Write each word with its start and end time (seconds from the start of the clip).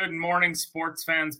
Good 0.00 0.12
morning, 0.12 0.54
sports 0.54 1.04
fans, 1.04 1.38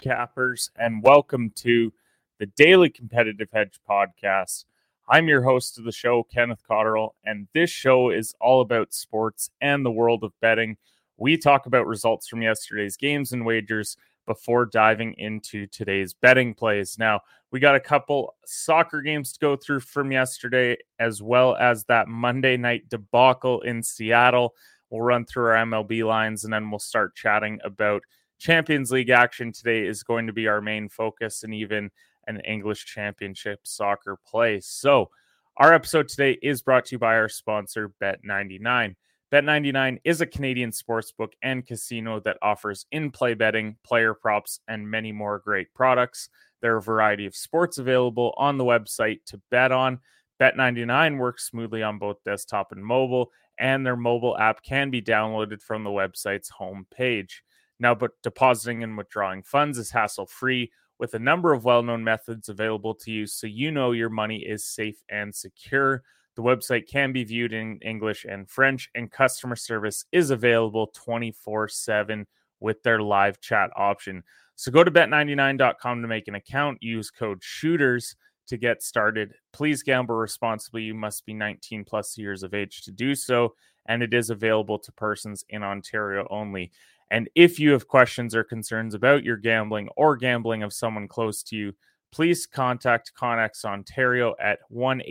cappers, 0.00 0.70
and 0.76 1.02
welcome 1.02 1.50
to 1.56 1.92
the 2.38 2.46
Daily 2.46 2.88
Competitive 2.88 3.48
Hedge 3.52 3.80
podcast. 3.90 4.66
I'm 5.08 5.26
your 5.26 5.42
host 5.42 5.78
of 5.78 5.84
the 5.84 5.90
show, 5.90 6.22
Kenneth 6.22 6.62
Cotterill, 6.62 7.10
and 7.24 7.48
this 7.54 7.70
show 7.70 8.10
is 8.10 8.36
all 8.40 8.60
about 8.60 8.94
sports 8.94 9.50
and 9.60 9.84
the 9.84 9.90
world 9.90 10.22
of 10.22 10.32
betting. 10.40 10.76
We 11.16 11.36
talk 11.36 11.66
about 11.66 11.88
results 11.88 12.28
from 12.28 12.40
yesterday's 12.40 12.96
games 12.96 13.32
and 13.32 13.44
wagers 13.44 13.96
before 14.28 14.66
diving 14.66 15.14
into 15.14 15.66
today's 15.66 16.14
betting 16.14 16.54
plays. 16.54 17.00
Now, 17.00 17.22
we 17.50 17.58
got 17.58 17.74
a 17.74 17.80
couple 17.80 18.36
soccer 18.46 19.02
games 19.02 19.32
to 19.32 19.40
go 19.40 19.56
through 19.56 19.80
from 19.80 20.12
yesterday, 20.12 20.76
as 21.00 21.20
well 21.20 21.56
as 21.56 21.82
that 21.86 22.06
Monday 22.06 22.56
night 22.56 22.88
debacle 22.88 23.60
in 23.62 23.82
Seattle. 23.82 24.54
We'll 24.92 25.00
run 25.00 25.24
through 25.24 25.46
our 25.46 25.64
MLB 25.64 26.06
lines 26.06 26.44
and 26.44 26.52
then 26.52 26.70
we'll 26.70 26.78
start 26.78 27.16
chatting 27.16 27.58
about 27.64 28.02
Champions 28.38 28.92
League 28.92 29.08
action. 29.08 29.50
Today 29.50 29.86
is 29.86 30.02
going 30.02 30.26
to 30.26 30.34
be 30.34 30.48
our 30.48 30.60
main 30.60 30.90
focus 30.90 31.44
and 31.44 31.54
even 31.54 31.90
an 32.26 32.40
English 32.40 32.84
Championship 32.84 33.60
soccer 33.62 34.18
play. 34.26 34.60
So, 34.60 35.08
our 35.56 35.72
episode 35.72 36.08
today 36.08 36.38
is 36.42 36.60
brought 36.60 36.84
to 36.86 36.96
you 36.96 36.98
by 36.98 37.14
our 37.16 37.30
sponsor, 37.30 37.92
Bet99. 38.02 38.94
Bet99 39.32 39.98
is 40.04 40.20
a 40.20 40.26
Canadian 40.26 40.72
sportsbook 40.72 41.32
and 41.42 41.66
casino 41.66 42.20
that 42.20 42.36
offers 42.42 42.84
in 42.92 43.10
play 43.10 43.32
betting, 43.32 43.76
player 43.82 44.12
props, 44.12 44.60
and 44.68 44.90
many 44.90 45.10
more 45.10 45.38
great 45.38 45.72
products. 45.72 46.28
There 46.60 46.74
are 46.74 46.78
a 46.78 46.82
variety 46.82 47.24
of 47.24 47.34
sports 47.34 47.78
available 47.78 48.34
on 48.36 48.58
the 48.58 48.64
website 48.64 49.20
to 49.28 49.40
bet 49.50 49.72
on. 49.72 50.00
Bet99 50.38 51.18
works 51.18 51.46
smoothly 51.46 51.82
on 51.82 51.98
both 51.98 52.22
desktop 52.24 52.72
and 52.72 52.84
mobile 52.84 53.30
and 53.58 53.84
their 53.84 53.96
mobile 53.96 54.36
app 54.38 54.62
can 54.62 54.90
be 54.90 55.02
downloaded 55.02 55.62
from 55.62 55.84
the 55.84 55.90
website's 55.90 56.50
homepage. 56.50 57.40
Now, 57.78 57.94
but 57.94 58.12
depositing 58.22 58.82
and 58.82 58.96
withdrawing 58.96 59.42
funds 59.42 59.78
is 59.78 59.90
hassle 59.90 60.26
free 60.26 60.70
with 60.98 61.14
a 61.14 61.18
number 61.18 61.52
of 61.52 61.64
well 61.64 61.82
known 61.82 62.04
methods 62.04 62.48
available 62.48 62.94
to 62.94 63.10
you 63.10 63.26
so 63.26 63.46
you 63.46 63.72
know 63.72 63.90
your 63.92 64.08
money 64.08 64.38
is 64.38 64.64
safe 64.64 65.02
and 65.08 65.34
secure. 65.34 66.02
The 66.36 66.42
website 66.42 66.88
can 66.88 67.12
be 67.12 67.24
viewed 67.24 67.52
in 67.52 67.78
English 67.82 68.24
and 68.24 68.48
French, 68.48 68.88
and 68.94 69.10
customer 69.10 69.56
service 69.56 70.04
is 70.12 70.30
available 70.30 70.92
24 70.94 71.68
7 71.68 72.26
with 72.60 72.82
their 72.82 73.02
live 73.02 73.40
chat 73.40 73.70
option. 73.76 74.22
So 74.54 74.70
go 74.70 74.84
to 74.84 74.90
bet99.com 74.90 76.02
to 76.02 76.08
make 76.08 76.28
an 76.28 76.36
account, 76.36 76.82
use 76.82 77.10
code 77.10 77.42
SHOOTERS 77.42 78.14
to 78.46 78.56
get 78.56 78.82
started. 78.82 79.34
Please 79.52 79.82
gamble 79.82 80.14
responsibly. 80.14 80.82
You 80.82 80.94
must 80.94 81.24
be 81.26 81.34
19 81.34 81.84
plus 81.84 82.16
years 82.18 82.42
of 82.42 82.54
age 82.54 82.82
to 82.82 82.90
do 82.90 83.14
so, 83.14 83.54
and 83.86 84.02
it 84.02 84.14
is 84.14 84.30
available 84.30 84.78
to 84.78 84.92
persons 84.92 85.44
in 85.48 85.62
Ontario 85.62 86.26
only. 86.30 86.72
And 87.10 87.28
if 87.34 87.58
you 87.58 87.72
have 87.72 87.88
questions 87.88 88.34
or 88.34 88.42
concerns 88.42 88.94
about 88.94 89.24
your 89.24 89.36
gambling 89.36 89.88
or 89.96 90.16
gambling 90.16 90.62
of 90.62 90.72
someone 90.72 91.08
close 91.08 91.42
to 91.44 91.56
you, 91.56 91.72
please 92.10 92.46
contact 92.46 93.12
Connex 93.18 93.64
Ontario 93.64 94.34
at 94.40 94.60
1 94.68 95.02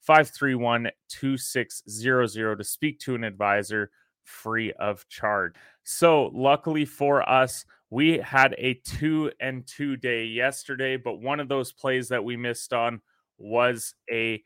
531 0.00 0.90
2600 1.08 2.56
to 2.56 2.64
speak 2.64 2.98
to 3.00 3.14
an 3.14 3.24
advisor 3.24 3.90
free 4.24 4.72
of 4.74 5.08
charge. 5.08 5.54
So, 5.84 6.30
luckily 6.34 6.84
for 6.84 7.28
us, 7.28 7.64
we 7.90 8.18
had 8.18 8.54
a 8.58 8.74
two 8.84 9.32
and 9.40 9.66
two 9.66 9.96
day 9.96 10.24
yesterday, 10.24 10.96
but 10.96 11.20
one 11.20 11.40
of 11.40 11.48
those 11.48 11.72
plays 11.72 12.08
that 12.08 12.24
we 12.24 12.36
missed 12.36 12.72
on 12.72 13.00
was 13.38 13.94
a 14.10 14.42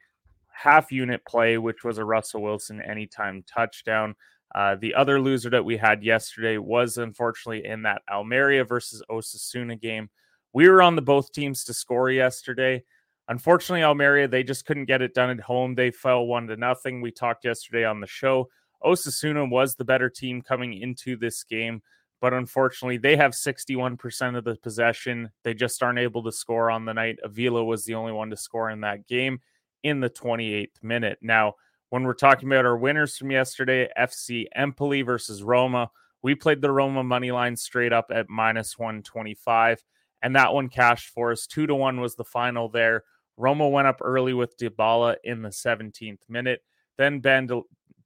half 0.52 0.92
unit 0.92 1.24
play, 1.26 1.58
which 1.58 1.82
was 1.82 1.98
a 1.98 2.04
Russell 2.04 2.42
Wilson 2.42 2.80
anytime 2.80 3.42
touchdown. 3.42 4.14
Uh, 4.54 4.76
the 4.76 4.94
other 4.94 5.20
loser 5.20 5.50
that 5.50 5.64
we 5.64 5.76
had 5.76 6.04
yesterday 6.04 6.58
was 6.58 6.98
unfortunately 6.98 7.64
in 7.64 7.82
that 7.82 8.02
Almeria 8.10 8.64
versus 8.64 9.02
Osasuna 9.10 9.80
game. 9.80 10.10
We 10.52 10.68
were 10.68 10.82
on 10.82 10.94
the 10.94 11.02
both 11.02 11.32
teams 11.32 11.64
to 11.64 11.74
score 11.74 12.10
yesterday. 12.10 12.84
Unfortunately, 13.28 13.82
Almeria, 13.82 14.28
they 14.28 14.42
just 14.42 14.66
couldn't 14.66 14.84
get 14.84 15.00
it 15.00 15.14
done 15.14 15.30
at 15.30 15.40
home. 15.40 15.74
They 15.74 15.90
fell 15.90 16.26
one 16.26 16.46
to 16.48 16.56
nothing. 16.56 17.00
We 17.00 17.10
talked 17.10 17.44
yesterday 17.44 17.84
on 17.84 18.00
the 18.00 18.06
show. 18.06 18.50
Osasuna 18.84 19.48
was 19.48 19.74
the 19.74 19.84
better 19.84 20.10
team 20.10 20.42
coming 20.42 20.74
into 20.74 21.16
this 21.16 21.44
game 21.44 21.80
but 22.22 22.32
unfortunately, 22.32 22.98
they 22.98 23.16
have 23.16 23.32
61% 23.32 24.38
of 24.38 24.44
the 24.44 24.54
possession. 24.54 25.32
They 25.42 25.54
just 25.54 25.82
aren't 25.82 25.98
able 25.98 26.22
to 26.22 26.30
score 26.30 26.70
on 26.70 26.84
the 26.84 26.94
night. 26.94 27.18
Avila 27.24 27.64
was 27.64 27.84
the 27.84 27.96
only 27.96 28.12
one 28.12 28.30
to 28.30 28.36
score 28.36 28.70
in 28.70 28.80
that 28.82 29.08
game 29.08 29.40
in 29.82 29.98
the 29.98 30.08
28th 30.08 30.80
minute. 30.84 31.18
Now, 31.20 31.54
when 31.90 32.04
we're 32.04 32.14
talking 32.14 32.48
about 32.48 32.64
our 32.64 32.76
winners 32.76 33.18
from 33.18 33.32
yesterday, 33.32 33.88
FC 33.98 34.46
Empoli 34.54 35.02
versus 35.02 35.42
Roma, 35.42 35.90
we 36.22 36.36
played 36.36 36.62
the 36.62 36.70
Roma 36.70 37.02
money 37.02 37.32
line 37.32 37.56
straight 37.56 37.92
up 37.92 38.06
at 38.14 38.30
minus 38.30 38.78
125, 38.78 39.82
and 40.22 40.36
that 40.36 40.54
one 40.54 40.68
cashed 40.68 41.08
for 41.08 41.32
us. 41.32 41.48
Two 41.48 41.66
to 41.66 41.74
one 41.74 42.00
was 42.00 42.14
the 42.14 42.22
final 42.22 42.68
there. 42.68 43.02
Roma 43.36 43.68
went 43.68 43.88
up 43.88 43.98
early 44.00 44.32
with 44.32 44.56
Dybala 44.56 45.16
in 45.24 45.42
the 45.42 45.48
17th 45.48 46.20
minute. 46.28 46.62
Then 46.96 47.18
Band- 47.18 47.50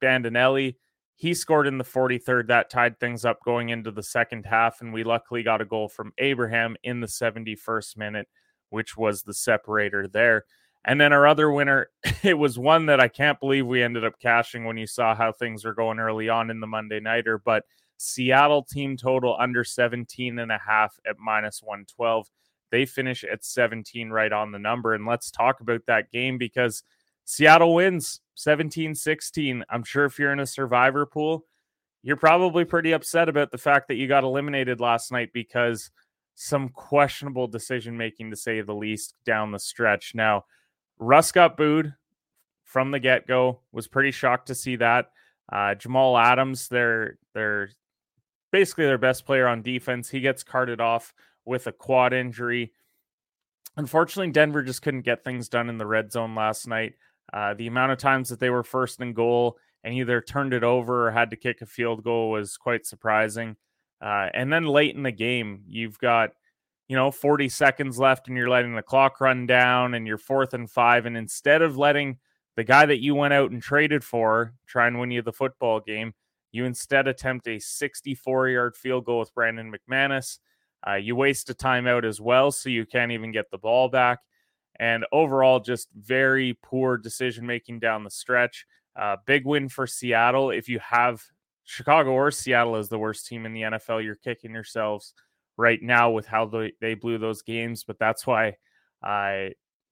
Bandinelli 0.01 0.75
he 1.17 1.33
scored 1.33 1.65
in 1.65 1.79
the 1.79 1.83
43rd. 1.83 2.47
That 2.47 2.69
tied 2.69 2.99
things 2.99 3.25
up 3.25 3.43
going 3.43 3.69
into 3.69 3.89
the 3.89 4.03
second 4.03 4.45
half. 4.45 4.81
And 4.81 4.93
we 4.93 5.03
luckily 5.03 5.41
got 5.41 5.61
a 5.61 5.65
goal 5.65 5.89
from 5.89 6.13
Abraham 6.19 6.77
in 6.83 6.99
the 6.99 7.07
71st 7.07 7.97
minute, 7.97 8.27
which 8.69 8.95
was 8.95 9.23
the 9.23 9.33
separator 9.33 10.07
there. 10.07 10.45
And 10.85 11.01
then 11.01 11.13
our 11.13 11.25
other 11.25 11.51
winner, 11.51 11.89
it 12.23 12.35
was 12.35 12.59
one 12.59 12.85
that 12.85 12.99
I 12.99 13.07
can't 13.07 13.39
believe 13.39 13.65
we 13.65 13.81
ended 13.81 14.05
up 14.05 14.19
cashing 14.19 14.63
when 14.63 14.77
you 14.77 14.85
saw 14.85 15.15
how 15.15 15.31
things 15.31 15.65
were 15.65 15.73
going 15.73 15.97
early 15.97 16.29
on 16.29 16.51
in 16.51 16.59
the 16.59 16.67
Monday 16.67 16.99
Nighter. 16.99 17.39
But 17.39 17.65
Seattle 17.97 18.61
team 18.61 18.95
total 18.95 19.35
under 19.39 19.63
17 19.63 20.37
and 20.37 20.51
a 20.51 20.59
half 20.59 20.99
at 21.09 21.17
minus 21.17 21.63
112. 21.63 22.29
They 22.69 22.85
finish 22.85 23.23
at 23.23 23.43
17 23.43 24.11
right 24.11 24.31
on 24.31 24.51
the 24.51 24.59
number. 24.59 24.93
And 24.93 25.07
let's 25.07 25.31
talk 25.31 25.61
about 25.61 25.87
that 25.87 26.11
game 26.11 26.37
because 26.37 26.83
Seattle 27.25 27.73
wins 27.73 28.21
17 28.37 28.93
16. 28.93 29.65
I'm 29.67 29.83
sure 29.83 30.05
if 30.05 30.19
you're 30.19 30.31
in 30.31 30.39
a 30.39 30.45
survivor 30.45 31.07
pool, 31.07 31.45
you're 32.03 32.15
probably 32.15 32.65
pretty 32.65 32.91
upset 32.91 33.29
about 33.29 33.51
the 33.51 33.57
fact 33.57 33.87
that 33.87 33.95
you 33.95 34.07
got 34.07 34.23
eliminated 34.23 34.79
last 34.79 35.11
night 35.11 35.31
because 35.33 35.89
some 36.35 36.69
questionable 36.69 37.47
decision 37.47 37.97
making, 37.97 38.29
to 38.29 38.35
say 38.35 38.61
the 38.61 38.75
least, 38.75 39.15
down 39.25 39.51
the 39.51 39.59
stretch. 39.59 40.13
Now, 40.13 40.45
Russ 40.99 41.31
got 41.31 41.57
booed 41.57 41.95
from 42.63 42.91
the 42.91 42.99
get 42.99 43.25
go. 43.25 43.61
Was 43.71 43.87
pretty 43.87 44.11
shocked 44.11 44.47
to 44.47 44.55
see 44.55 44.75
that. 44.75 45.09
Uh, 45.51 45.73
Jamal 45.73 46.15
Adams, 46.15 46.67
their 46.67 47.17
their 47.33 47.69
basically 48.51 48.85
their 48.85 48.99
best 48.99 49.25
player 49.25 49.47
on 49.47 49.63
defense, 49.63 50.09
he 50.09 50.19
gets 50.19 50.43
carted 50.43 50.79
off 50.79 51.11
with 51.43 51.65
a 51.65 51.71
quad 51.71 52.13
injury. 52.13 52.71
Unfortunately, 53.77 54.31
Denver 54.31 54.61
just 54.61 54.83
couldn't 54.83 55.01
get 55.01 55.23
things 55.23 55.49
done 55.49 55.69
in 55.69 55.79
the 55.79 55.87
red 55.87 56.11
zone 56.11 56.35
last 56.35 56.67
night. 56.67 56.93
Uh, 57.33 57.53
the 57.53 57.67
amount 57.67 57.91
of 57.91 57.97
times 57.97 58.29
that 58.29 58.39
they 58.39 58.49
were 58.49 58.63
first 58.63 58.99
and 59.01 59.15
goal 59.15 59.57
and 59.83 59.93
either 59.93 60.21
turned 60.21 60.53
it 60.53 60.63
over 60.63 61.07
or 61.07 61.11
had 61.11 61.29
to 61.29 61.35
kick 61.35 61.61
a 61.61 61.65
field 61.65 62.03
goal 62.03 62.31
was 62.31 62.57
quite 62.57 62.85
surprising. 62.85 63.55
Uh, 64.01 64.29
and 64.33 64.51
then 64.51 64.65
late 64.65 64.95
in 64.95 65.03
the 65.03 65.11
game, 65.11 65.63
you've 65.67 65.97
got, 65.99 66.31
you 66.87 66.95
know, 66.95 67.11
40 67.11 67.49
seconds 67.49 67.99
left 67.99 68.27
and 68.27 68.37
you're 68.37 68.49
letting 68.49 68.75
the 68.75 68.81
clock 68.81 69.19
run 69.19 69.45
down 69.45 69.93
and 69.93 70.07
you're 70.07 70.17
fourth 70.17 70.53
and 70.53 70.69
five. 70.69 71.05
And 71.05 71.17
instead 71.17 71.61
of 71.61 71.77
letting 71.77 72.17
the 72.55 72.63
guy 72.63 72.85
that 72.85 73.01
you 73.01 73.15
went 73.15 73.33
out 73.33 73.51
and 73.51 73.61
traded 73.61 74.03
for 74.03 74.53
try 74.67 74.87
and 74.87 74.99
win 74.99 75.11
you 75.11 75.21
the 75.21 75.33
football 75.33 75.79
game, 75.79 76.13
you 76.51 76.65
instead 76.65 77.07
attempt 77.07 77.47
a 77.47 77.59
64 77.59 78.49
yard 78.49 78.75
field 78.75 79.05
goal 79.05 79.19
with 79.19 79.33
Brandon 79.33 79.71
McManus. 79.71 80.39
Uh, 80.87 80.93
you 80.93 81.15
waste 81.15 81.49
a 81.49 81.53
timeout 81.53 82.05
as 82.05 82.21
well, 82.21 82.51
so 82.51 82.69
you 82.69 82.85
can't 82.85 83.11
even 83.11 83.31
get 83.31 83.49
the 83.51 83.57
ball 83.57 83.89
back 83.89 84.19
and 84.79 85.05
overall 85.11 85.59
just 85.59 85.89
very 85.93 86.57
poor 86.61 86.97
decision 86.97 87.45
making 87.45 87.79
down 87.79 88.03
the 88.03 88.11
stretch. 88.11 88.65
Uh, 88.95 89.17
big 89.25 89.45
win 89.45 89.69
for 89.69 89.85
Seattle. 89.87 90.49
If 90.51 90.69
you 90.69 90.79
have 90.79 91.21
Chicago 91.63 92.11
or 92.11 92.31
Seattle 92.31 92.75
as 92.75 92.89
the 92.89 92.99
worst 92.99 93.27
team 93.27 93.45
in 93.45 93.53
the 93.53 93.61
NFL, 93.61 94.03
you're 94.03 94.15
kicking 94.15 94.53
yourselves 94.53 95.13
right 95.57 95.81
now 95.81 96.11
with 96.11 96.25
how 96.25 96.45
they, 96.45 96.73
they 96.81 96.93
blew 96.93 97.17
those 97.17 97.41
games. 97.41 97.83
But 97.83 97.99
that's 97.99 98.25
why 98.25 98.55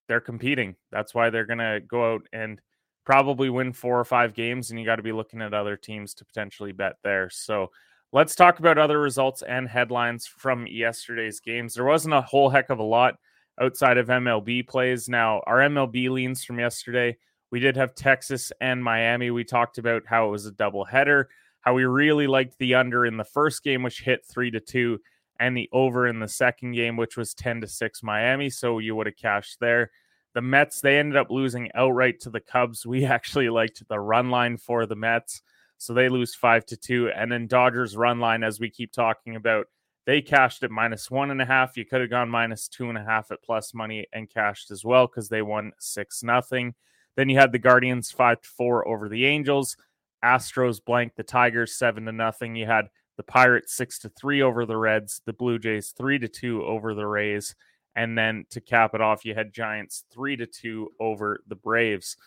they're 0.08 0.22
competing. 0.22 0.76
That's 0.92 1.14
why 1.14 1.30
they're 1.30 1.46
going 1.46 1.60
to 1.60 1.82
go 1.88 2.14
out 2.14 2.28
and 2.34 2.60
probably 3.06 3.50
win 3.50 3.74
four 3.74 4.00
or 4.00 4.06
five 4.06 4.34
games, 4.34 4.70
and 4.70 4.80
you 4.80 4.86
got 4.86 4.96
to 4.96 5.04
be 5.04 5.12
looking 5.12 5.42
at 5.42 5.54
other 5.54 5.78
teams 5.78 6.14
to 6.16 6.26
potentially 6.26 6.72
bet 6.72 6.96
there. 7.04 7.30
So 7.30 7.72
let's 8.12 8.36
talk 8.36 8.60
about 8.60 8.78
other 8.78 9.00
results 9.00 9.44
and 9.44 9.68
headlines 9.68 10.26
from 10.26 10.68
yesterday's 10.68 11.40
games. 11.40 11.76
There 11.76 11.86
wasn't 11.86 12.16
a 12.16 12.22
whole 12.22 12.50
heck 12.50 12.70
of 12.70 12.80
a 12.80 12.84
lot 12.84 13.16
outside 13.60 13.98
of 13.98 14.08
MLB 14.08 14.68
plays. 14.68 15.08
Now, 15.08 15.42
our 15.48 15.60
MLB 15.60 16.10
leans 16.10 16.44
from 16.44 16.60
yesterday, 16.60 17.18
we 17.52 17.60
did 17.60 17.78
have 17.78 17.96
Texas 17.96 18.52
and 18.60 18.84
Miami. 18.84 19.32
We 19.32 19.44
talked 19.44 19.78
about 19.78 20.04
how 20.06 20.28
it 20.28 20.32
was 20.32 20.46
a 20.46 20.52
double 20.52 20.84
header, 20.84 21.30
how 21.62 21.74
we 21.74 21.86
really 21.86 22.28
liked 22.28 22.58
the 22.58 22.76
under 22.76 23.06
in 23.06 23.18
the 23.18 23.24
first 23.24 23.64
game, 23.64 23.84
which 23.84 24.02
hit 24.02 24.26
three 24.26 24.52
to 24.52 24.60
two, 24.60 25.00
and 25.40 25.56
the 25.56 25.70
over 25.72 26.08
in 26.08 26.20
the 26.20 26.28
second 26.28 26.74
game, 26.74 26.98
which 26.98 27.18
was 27.18 27.34
10 27.34 27.62
to 27.62 27.68
6 27.68 28.04
Miami. 28.04 28.50
So 28.50 28.80
you 28.80 28.96
would 28.96 29.08
have 29.08 29.16
cashed 29.16 29.60
there. 29.60 29.92
The 30.34 30.42
Mets, 30.42 30.82
they 30.82 30.98
ended 30.98 31.16
up 31.16 31.32
losing 31.32 31.72
outright 31.76 32.20
to 32.22 32.30
the 32.30 32.42
Cubs. 32.42 32.86
We 32.86 33.06
actually 33.06 33.50
liked 33.50 33.88
the 33.88 34.00
run 34.00 34.30
line 34.30 34.58
for 34.58 34.86
the 34.86 34.96
Mets. 34.96 35.42
So 35.78 35.94
they 35.94 36.10
lose 36.10 36.36
five 36.36 36.66
to 36.68 36.78
two. 36.78 37.10
And 37.10 37.32
then 37.32 37.48
Dodgers 37.48 37.96
run 37.96 38.20
line, 38.20 38.44
as 38.44 38.60
we 38.60 38.70
keep 38.70 38.92
talking 38.92 39.36
about, 39.36 39.68
they 40.06 40.22
cashed 40.22 40.64
at 40.64 40.72
minus 40.72 41.10
one 41.10 41.32
and 41.32 41.42
a 41.42 41.46
half. 41.46 41.78
You 41.78 41.86
could 41.86 42.02
have 42.02 42.10
gone 42.10 42.30
minus 42.30 42.68
two 42.68 42.90
and 42.90 42.98
a 42.98 43.04
half 43.04 43.32
at 43.32 43.44
plus 43.44 43.74
money 43.74 44.06
and 44.14 44.30
cashed 44.30 44.72
as 44.72 44.86
well 44.86 45.08
because 45.08 45.30
they 45.30 45.42
won 45.42 45.72
six 45.80 46.24
nothing. 46.24 46.76
Then 47.16 47.30
you 47.30 47.38
had 47.38 47.52
the 47.52 47.60
Guardians 47.60 48.12
five 48.12 48.42
to 48.42 48.50
four 48.50 48.88
over 48.88 49.10
the 49.10 49.26
Angels. 49.26 49.78
Astros 50.24 50.84
blank 50.84 51.14
the 51.16 51.24
Tigers 51.24 51.78
seven 51.78 52.06
to 52.06 52.12
nothing. 52.12 52.56
You 52.56 52.66
had 52.66 52.90
the 53.18 53.24
Pirates 53.24 53.74
six 53.74 54.00
to 54.00 54.10
three 54.10 54.42
over 54.42 54.66
the 54.66 54.78
Reds. 54.78 55.22
The 55.26 55.34
Blue 55.34 55.58
Jays 55.58 55.94
three 55.98 56.20
to 56.20 56.28
two 56.28 56.64
over 56.64 56.94
the 56.94 57.08
Rays. 57.08 57.56
And 57.96 58.18
then 58.18 58.46
to 58.52 58.60
cap 58.60 58.94
it 58.94 59.02
off, 59.02 59.26
you 59.26 59.34
had 59.34 59.54
Giants 59.54 60.04
three 60.12 60.36
to 60.36 60.46
two 60.46 60.92
over 61.00 61.42
the 61.48 61.56
Braves. 61.56 62.18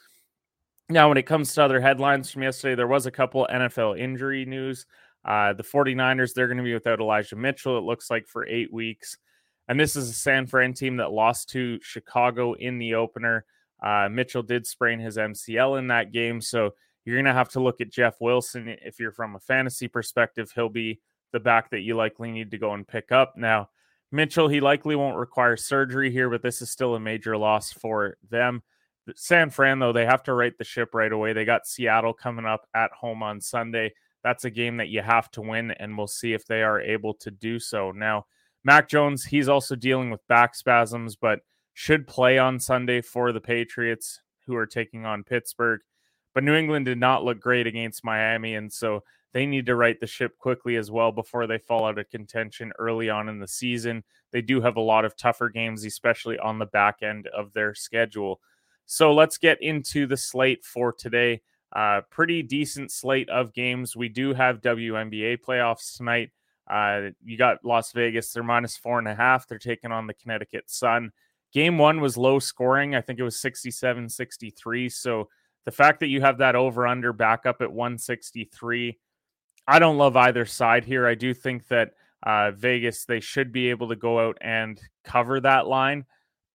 Now, 0.89 1.09
when 1.09 1.19
it 1.19 1.27
comes 1.27 1.53
to 1.55 1.63
other 1.63 1.83
headlines 1.83 2.31
from 2.31 2.43
yesterday, 2.43 2.75
there 2.75 2.87
was 2.87 3.05
a 3.05 3.11
couple 3.11 3.47
NFL 3.51 3.99
injury 3.99 4.47
news. 4.47 4.87
Uh, 5.25 5.53
the 5.53 5.63
49ers, 5.63 6.33
they're 6.33 6.47
going 6.47 6.59
to 6.59 6.65
be 6.65 6.75
without 6.75 7.01
Elijah 7.01 7.37
Mitchell, 7.37 7.79
it 7.79 7.85
looks 7.85 8.11
like, 8.11 8.27
for 8.27 8.47
eight 8.47 8.73
weeks. 8.73 9.19
And 9.69 9.79
this 9.79 9.97
is 9.97 10.09
a 10.09 10.15
San 10.15 10.47
Fran 10.47 10.73
team 10.73 10.97
that 10.97 11.13
lost 11.13 11.51
to 11.51 11.79
Chicago 11.83 12.55
in 12.55 12.79
the 12.79 12.95
opener. 12.95 13.45
Uh, 13.83 14.09
Mitchell 14.11 14.43
did 14.43 14.67
sprain 14.67 14.99
his 14.99 15.17
MCL 15.17 15.79
in 15.79 15.89
that 15.89 16.13
game. 16.13 16.41
So 16.41 16.75
you're 17.05 17.17
going 17.17 17.27
to 17.27 17.33
have 17.33 17.51
to 17.51 17.61
look 17.61 17.81
at 17.81 17.91
Jeff 17.91 18.21
Wilson. 18.21 18.69
If 18.83 18.99
you're 18.99 19.13
from 19.13 19.37
a 19.37 19.41
fantasy 19.41 19.89
perspective, 19.89 20.51
he'll 20.55 20.69
be 20.69 21.01
the 21.33 21.41
back 21.41 21.71
that 21.71 21.81
you 21.81 21.95
likely 21.95 22.31
need 22.31 22.51
to 22.51 22.59
go 22.59 22.73
and 22.73 22.89
pick 22.89 23.13
up. 23.13 23.35
Now, 23.37 23.69
Mitchell, 24.11 24.49
he 24.49 24.61
likely 24.61 24.97
won't 24.97 25.19
require 25.19 25.57
surgery 25.57 26.11
here, 26.11 26.31
but 26.31 26.43
this 26.43 26.63
is 26.63 26.71
still 26.71 26.95
a 26.95 27.01
major 27.01 27.37
loss 27.37 27.73
for 27.73 28.17
them. 28.31 28.63
San 29.15 29.51
Fran, 29.51 29.79
though, 29.79 29.93
they 29.93 30.07
have 30.07 30.23
to 30.25 30.35
right 30.35 30.57
the 30.57 30.65
ship 30.65 30.95
right 30.95 31.13
away. 31.13 31.33
They 31.33 31.45
got 31.45 31.67
Seattle 31.67 32.13
coming 32.13 32.47
up 32.47 32.67
at 32.75 32.93
home 32.93 33.23
on 33.23 33.41
Sunday. 33.41 33.93
That's 34.23 34.45
a 34.45 34.51
game 34.51 34.77
that 34.79 34.89
you 34.89 35.03
have 35.03 35.31
to 35.33 35.41
win, 35.41 35.71
and 35.73 35.97
we'll 35.97 36.07
see 36.07 36.33
if 36.33 36.47
they 36.47 36.63
are 36.63 36.81
able 36.81 37.15
to 37.15 37.31
do 37.31 37.59
so. 37.59 37.93
Now, 37.93 38.27
Mac 38.65 38.89
Jones, 38.89 39.25
he's 39.25 39.49
also 39.49 39.77
dealing 39.77 40.11
with 40.11 40.27
back 40.27 40.55
spasms, 40.55 41.17
but 41.17 41.41
should 41.75 42.07
play 42.07 42.39
on 42.39 42.59
Sunday 42.59 43.01
for 43.01 43.33
the 43.33 43.41
Patriots, 43.41 44.21
who 44.47 44.57
are 44.57 44.67
taking 44.67 45.07
on 45.07 45.23
Pittsburgh. 45.23 45.81
But 46.35 46.45
New 46.45 46.55
England 46.55 46.87
did 46.87 46.99
not 46.99 47.25
look 47.25 47.41
great 47.41 47.67
against 47.67 48.05
Miami, 48.05 48.55
and 48.57 48.73
so 48.73 49.05
they 49.33 49.47
need 49.47 49.67
to 49.67 49.77
right 49.77 49.99
the 50.01 50.07
ship 50.07 50.39
quickly 50.39 50.77
as 50.77 50.91
well 50.91 51.13
before 51.13 51.47
they 51.47 51.59
fall 51.59 51.85
out 51.85 51.99
of 51.99 52.11
contention 52.11 52.73
early 52.79 53.11
on 53.11 53.29
in 53.29 53.39
the 53.39 53.47
season. 53.47 54.03
They 54.33 54.43
do 54.43 54.61
have 54.61 54.77
a 54.77 54.81
lot 54.81 55.05
of 55.05 55.17
tougher 55.17 55.49
games, 55.49 55.85
especially 55.85 56.39
on 56.39 56.59
the 56.59 56.67
back 56.67 57.03
end 57.03 57.29
of 57.29 57.53
their 57.53 57.75
schedule. 57.75 58.41
So 58.87 59.13
let's 59.13 59.37
get 59.37 59.63
into 59.63 60.07
the 60.07 60.17
slate 60.17 60.65
for 60.65 60.93
today. 60.93 61.43
Uh, 61.75 62.01
pretty 62.11 62.43
decent 62.43 62.91
slate 62.91 63.29
of 63.29 63.53
games. 63.53 63.97
We 63.97 64.09
do 64.09 64.33
have 64.35 64.61
WNBA 64.61 65.39
playoffs 65.47 65.97
tonight. 65.97 66.31
Uh, 66.71 67.11
you 67.25 67.37
got 67.37 67.65
Las 67.65 67.93
Vegas, 67.93 68.33
they're 68.33 68.43
minus 68.43 68.77
four 68.77 68.99
and 68.99 69.09
a 69.09 69.15
half. 69.15 69.47
They're 69.47 69.59
taking 69.59 69.93
on 69.93 70.07
the 70.07 70.15
Connecticut 70.15 70.71
Sun. 70.71 71.13
Game 71.53 71.79
one 71.79 72.01
was 72.01 72.17
low 72.17 72.39
scoring. 72.39 72.95
I 72.95 73.01
think 73.01 73.19
it 73.19 73.23
was 73.23 73.41
67 73.41 74.09
63. 74.09 74.89
So 74.91 75.29
the 75.65 75.71
fact 75.71 76.01
that 76.01 76.09
you 76.09 76.21
have 76.21 76.39
that 76.39 76.57
over 76.57 76.87
under 76.87 77.13
back 77.13 77.47
up 77.47 77.63
at 77.63 77.73
163 77.73 78.99
I 79.69 79.79
don't 79.79 79.99
love 79.99 80.17
either 80.17 80.47
side 80.47 80.87
here. 80.87 81.07
I 81.07 81.15
do 81.15 81.35
think 81.35 81.69
that 81.69 81.93
uh, 82.23 82.53
Vegas 82.53 83.05
they 83.05 83.21
should 83.21 83.53
be 83.53 83.69
able 83.69 83.89
to 83.89 83.97
go 83.97 84.19
out 84.19 84.39
and 84.41 84.81
cover 85.05 85.41
that 85.41 85.67
line, 85.67 86.07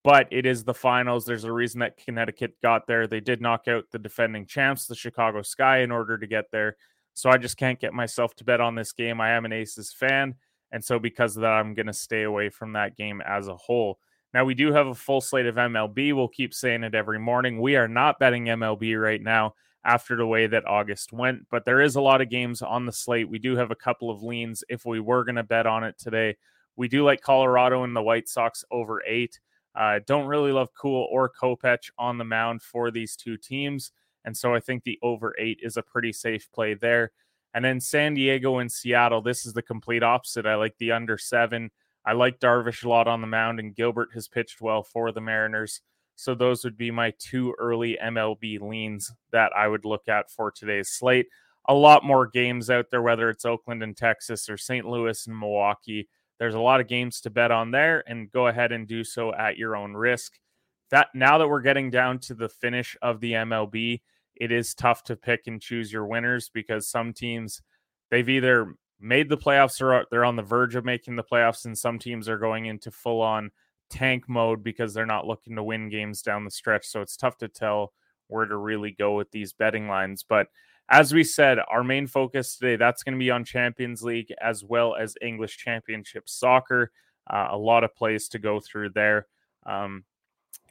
but 0.04 0.28
it 0.30 0.46
is 0.46 0.62
the 0.62 0.74
finals. 0.74 1.24
There's 1.24 1.44
a 1.44 1.52
reason 1.52 1.80
that 1.80 1.96
Connecticut 1.96 2.60
got 2.62 2.86
there. 2.86 3.06
They 3.06 3.20
did 3.20 3.40
knock 3.40 3.66
out 3.66 3.84
the 3.90 3.98
defending 3.98 4.46
champs, 4.46 4.86
the 4.86 4.94
Chicago 4.94 5.42
Sky, 5.42 5.78
in 5.78 5.90
order 5.90 6.16
to 6.18 6.26
get 6.26 6.44
there. 6.52 6.76
So 7.14 7.30
I 7.30 7.38
just 7.38 7.56
can't 7.56 7.80
get 7.80 7.94
myself 7.94 8.34
to 8.36 8.44
bet 8.44 8.60
on 8.60 8.74
this 8.74 8.92
game. 8.92 9.20
I 9.20 9.30
am 9.30 9.44
an 9.44 9.52
Aces 9.52 9.92
fan, 9.92 10.34
and 10.70 10.84
so 10.84 10.98
because 10.98 11.36
of 11.36 11.42
that, 11.42 11.52
I'm 11.52 11.74
going 11.74 11.86
to 11.86 11.92
stay 11.92 12.22
away 12.22 12.50
from 12.50 12.74
that 12.74 12.96
game 12.96 13.20
as 13.26 13.48
a 13.48 13.56
whole. 13.56 13.98
Now 14.34 14.44
we 14.44 14.54
do 14.54 14.72
have 14.72 14.88
a 14.88 14.94
full 14.94 15.20
slate 15.20 15.46
of 15.46 15.54
MLB. 15.54 16.12
We'll 16.12 16.28
keep 16.28 16.52
saying 16.52 16.82
it 16.82 16.94
every 16.94 17.20
morning. 17.20 17.60
We 17.60 17.76
are 17.76 17.86
not 17.86 18.18
betting 18.18 18.46
MLB 18.46 19.00
right 19.00 19.22
now 19.22 19.54
after 19.84 20.16
the 20.16 20.26
way 20.26 20.48
that 20.48 20.66
August 20.66 21.12
went. 21.12 21.46
But 21.50 21.64
there 21.64 21.80
is 21.80 21.94
a 21.94 22.00
lot 22.00 22.20
of 22.20 22.30
games 22.30 22.60
on 22.60 22.84
the 22.84 22.92
slate. 22.92 23.28
We 23.28 23.38
do 23.38 23.54
have 23.56 23.70
a 23.70 23.76
couple 23.76 24.10
of 24.10 24.24
leans 24.24 24.64
if 24.68 24.84
we 24.84 24.98
were 24.98 25.24
going 25.24 25.36
to 25.36 25.44
bet 25.44 25.66
on 25.66 25.84
it 25.84 25.96
today. 25.98 26.36
We 26.74 26.88
do 26.88 27.04
like 27.04 27.20
Colorado 27.20 27.84
and 27.84 27.94
the 27.94 28.02
White 28.02 28.28
Sox 28.28 28.64
over 28.72 29.02
eight. 29.06 29.38
Uh, 29.74 30.00
don't 30.06 30.26
really 30.26 30.52
love 30.52 30.70
Kuhl 30.74 31.08
or 31.10 31.30
Kopech 31.30 31.90
on 31.98 32.18
the 32.18 32.24
mound 32.24 32.62
for 32.62 32.90
these 32.90 33.16
two 33.16 33.36
teams. 33.36 33.92
And 34.24 34.36
so 34.36 34.54
I 34.54 34.60
think 34.60 34.84
the 34.84 34.98
over 35.02 35.34
eight 35.38 35.60
is 35.62 35.76
a 35.76 35.82
pretty 35.82 36.12
safe 36.12 36.50
play 36.52 36.74
there. 36.74 37.12
And 37.54 37.64
then 37.64 37.80
San 37.80 38.14
Diego 38.14 38.58
and 38.58 38.70
Seattle, 38.70 39.22
this 39.22 39.46
is 39.46 39.52
the 39.52 39.62
complete 39.62 40.02
opposite. 40.02 40.46
I 40.46 40.56
like 40.56 40.76
the 40.78 40.92
under 40.92 41.18
seven. 41.18 41.70
I 42.04 42.12
like 42.12 42.40
Darvish 42.40 42.84
a 42.84 42.88
lot 42.88 43.08
on 43.08 43.20
the 43.20 43.26
mound, 43.26 43.60
and 43.60 43.74
Gilbert 43.74 44.10
has 44.12 44.28
pitched 44.28 44.60
well 44.60 44.82
for 44.82 45.12
the 45.12 45.20
Mariners. 45.20 45.80
So 46.16 46.34
those 46.34 46.64
would 46.64 46.76
be 46.76 46.90
my 46.90 47.12
two 47.18 47.54
early 47.58 47.98
MLB 48.02 48.60
leans 48.60 49.12
that 49.32 49.52
I 49.56 49.68
would 49.68 49.84
look 49.84 50.08
at 50.08 50.30
for 50.30 50.50
today's 50.50 50.90
slate. 50.90 51.26
A 51.66 51.74
lot 51.74 52.04
more 52.04 52.26
games 52.26 52.70
out 52.70 52.86
there, 52.90 53.02
whether 53.02 53.30
it's 53.30 53.44
Oakland 53.44 53.82
and 53.82 53.96
Texas 53.96 54.48
or 54.48 54.56
St. 54.56 54.86
Louis 54.86 55.26
and 55.26 55.38
Milwaukee. 55.38 56.08
There's 56.38 56.54
a 56.54 56.60
lot 56.60 56.80
of 56.80 56.88
games 56.88 57.20
to 57.22 57.30
bet 57.30 57.50
on 57.50 57.70
there, 57.70 58.02
and 58.06 58.30
go 58.30 58.48
ahead 58.48 58.72
and 58.72 58.86
do 58.86 59.04
so 59.04 59.32
at 59.34 59.56
your 59.56 59.76
own 59.76 59.94
risk. 59.94 60.38
That 60.90 61.08
now 61.14 61.38
that 61.38 61.48
we're 61.48 61.62
getting 61.62 61.90
down 61.90 62.18
to 62.20 62.34
the 62.34 62.48
finish 62.48 62.96
of 63.02 63.20
the 63.20 63.32
MLB, 63.32 64.02
it 64.36 64.52
is 64.52 64.74
tough 64.74 65.04
to 65.04 65.16
pick 65.16 65.46
and 65.46 65.60
choose 65.60 65.92
your 65.92 66.06
winners 66.06 66.50
because 66.52 66.88
some 66.88 67.12
teams 67.12 67.62
they've 68.10 68.28
either 68.28 68.74
made 69.00 69.28
the 69.28 69.38
playoffs 69.38 69.80
or 69.80 70.04
they're 70.10 70.24
on 70.24 70.36
the 70.36 70.42
verge 70.42 70.74
of 70.74 70.84
making 70.84 71.16
the 71.16 71.24
playoffs, 71.24 71.64
and 71.64 71.76
some 71.76 71.98
teams 71.98 72.28
are 72.28 72.38
going 72.38 72.66
into 72.66 72.90
full 72.90 73.20
on 73.20 73.50
tank 73.90 74.28
mode 74.28 74.62
because 74.62 74.94
they're 74.94 75.06
not 75.06 75.26
looking 75.26 75.56
to 75.56 75.62
win 75.62 75.88
games 75.88 76.22
down 76.22 76.44
the 76.44 76.50
stretch. 76.50 76.86
So 76.86 77.00
it's 77.00 77.16
tough 77.16 77.36
to 77.38 77.48
tell 77.48 77.92
where 78.28 78.46
to 78.46 78.56
really 78.56 78.90
go 78.90 79.16
with 79.16 79.30
these 79.30 79.52
betting 79.52 79.88
lines. 79.88 80.24
But 80.26 80.48
as 80.88 81.12
we 81.12 81.24
said, 81.24 81.58
our 81.68 81.82
main 81.84 82.06
focus 82.06 82.56
today 82.56 82.76
that's 82.76 83.02
going 83.02 83.14
to 83.14 83.18
be 83.18 83.30
on 83.30 83.44
Champions 83.44 84.02
League 84.02 84.32
as 84.40 84.62
well 84.64 84.94
as 84.94 85.16
English 85.22 85.56
Championship 85.56 86.28
soccer. 86.28 86.90
Uh, 87.28 87.48
a 87.50 87.58
lot 87.58 87.84
of 87.84 87.94
plays 87.94 88.28
to 88.28 88.38
go 88.38 88.60
through 88.60 88.90
there. 88.90 89.26
Um, 89.64 90.04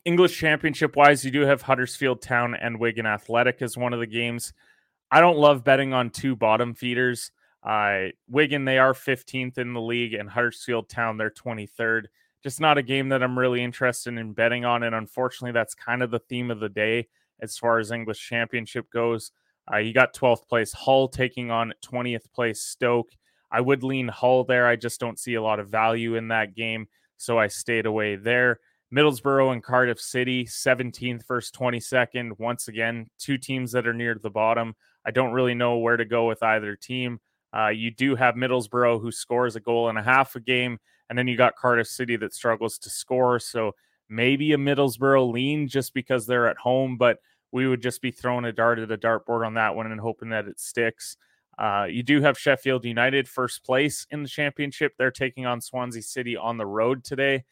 English 0.05 0.37
Championship 0.37 0.95
wise, 0.95 1.25
you 1.25 1.31
do 1.31 1.41
have 1.41 1.61
Huddersfield 1.61 2.21
Town 2.21 2.55
and 2.55 2.79
Wigan 2.79 3.05
Athletic 3.05 3.61
as 3.61 3.77
one 3.77 3.93
of 3.93 3.99
the 3.99 4.07
games. 4.07 4.53
I 5.09 5.21
don't 5.21 5.37
love 5.37 5.63
betting 5.63 5.93
on 5.93 6.09
two 6.09 6.35
bottom 6.35 6.73
feeders. 6.73 7.31
Uh, 7.63 8.07
Wigan, 8.27 8.65
they 8.65 8.77
are 8.77 8.93
15th 8.93 9.57
in 9.57 9.73
the 9.73 9.81
league, 9.81 10.13
and 10.13 10.29
Huddersfield 10.29 10.89
Town, 10.89 11.17
they're 11.17 11.31
23rd 11.31 12.07
just 12.43 12.59
not 12.59 12.77
a 12.77 12.83
game 12.83 13.09
that 13.09 13.23
I'm 13.23 13.39
really 13.39 13.63
interested 13.63 14.17
in 14.17 14.33
betting 14.33 14.65
on. 14.65 14.83
And 14.83 14.93
unfortunately, 14.93 15.53
that's 15.53 15.73
kind 15.73 16.03
of 16.03 16.11
the 16.11 16.19
theme 16.19 16.51
of 16.51 16.59
the 16.59 16.69
day 16.69 17.07
as 17.41 17.57
far 17.57 17.79
as 17.79 17.89
English 17.89 18.19
Championship 18.27 18.91
goes. 18.91 19.31
Uh, 19.71 19.77
you 19.77 19.93
got 19.93 20.15
12th 20.15 20.47
place 20.47 20.73
Hull 20.73 21.07
taking 21.07 21.51
on 21.51 21.73
20th 21.85 22.31
place 22.33 22.61
Stoke. 22.61 23.09
I 23.51 23.61
would 23.61 23.83
lean 23.83 24.07
Hull 24.07 24.43
there. 24.43 24.67
I 24.67 24.75
just 24.75 24.99
don't 24.99 25.19
see 25.19 25.35
a 25.35 25.41
lot 25.41 25.59
of 25.59 25.69
value 25.69 26.15
in 26.15 26.29
that 26.29 26.55
game. 26.55 26.87
So 27.17 27.37
I 27.37 27.47
stayed 27.47 27.85
away 27.85 28.15
there. 28.15 28.59
Middlesbrough 28.93 29.53
and 29.53 29.63
Cardiff 29.63 29.99
City, 29.99 30.45
17th 30.45 31.25
versus 31.27 31.51
22nd. 31.51 32.39
Once 32.39 32.67
again, 32.67 33.07
two 33.17 33.37
teams 33.37 33.71
that 33.71 33.87
are 33.87 33.93
near 33.93 34.15
the 34.21 34.29
bottom. 34.29 34.75
I 35.05 35.11
don't 35.11 35.33
really 35.33 35.55
know 35.55 35.77
where 35.77 35.97
to 35.97 36.05
go 36.05 36.27
with 36.27 36.43
either 36.43 36.75
team. 36.75 37.19
Uh, 37.55 37.69
you 37.69 37.91
do 37.91 38.15
have 38.15 38.35
Middlesbrough 38.35 39.01
who 39.01 39.11
scores 39.11 39.55
a 39.55 39.59
goal 39.59 39.89
and 39.89 39.97
a 39.97 40.03
half 40.03 40.35
a 40.35 40.39
game, 40.39 40.79
and 41.09 41.17
then 41.17 41.27
you 41.27 41.37
got 41.37 41.55
Cardiff 41.55 41.87
City 41.87 42.15
that 42.17 42.33
struggles 42.33 42.77
to 42.79 42.89
score. 42.89 43.39
So 43.39 43.73
maybe 44.09 44.53
a 44.53 44.57
Middlesbrough 44.57 45.31
lean 45.31 45.67
just 45.67 45.93
because 45.93 46.25
they're 46.25 46.47
at 46.47 46.57
home, 46.57 46.97
but 46.97 47.17
we 47.53 47.67
would 47.67 47.81
just 47.81 48.01
be 48.01 48.11
throwing 48.11 48.45
a 48.45 48.51
dart 48.51 48.79
at 48.79 48.91
a 48.91 48.97
dartboard 48.97 49.45
on 49.45 49.53
that 49.53 49.75
one 49.75 49.89
and 49.89 50.01
hoping 50.01 50.29
that 50.29 50.47
it 50.47 50.59
sticks. 50.59 51.15
Uh, 51.57 51.85
you 51.87 52.01
do 52.01 52.19
have 52.19 52.37
Sheffield 52.37 52.83
United 52.83 53.29
first 53.29 53.63
place 53.63 54.07
in 54.09 54.23
the 54.23 54.27
championship. 54.27 54.93
They're 54.97 55.11
taking 55.11 55.45
on 55.45 55.61
Swansea 55.61 56.01
City 56.01 56.35
on 56.35 56.57
the 56.57 56.65
road 56.65 57.03
today. 57.03 57.45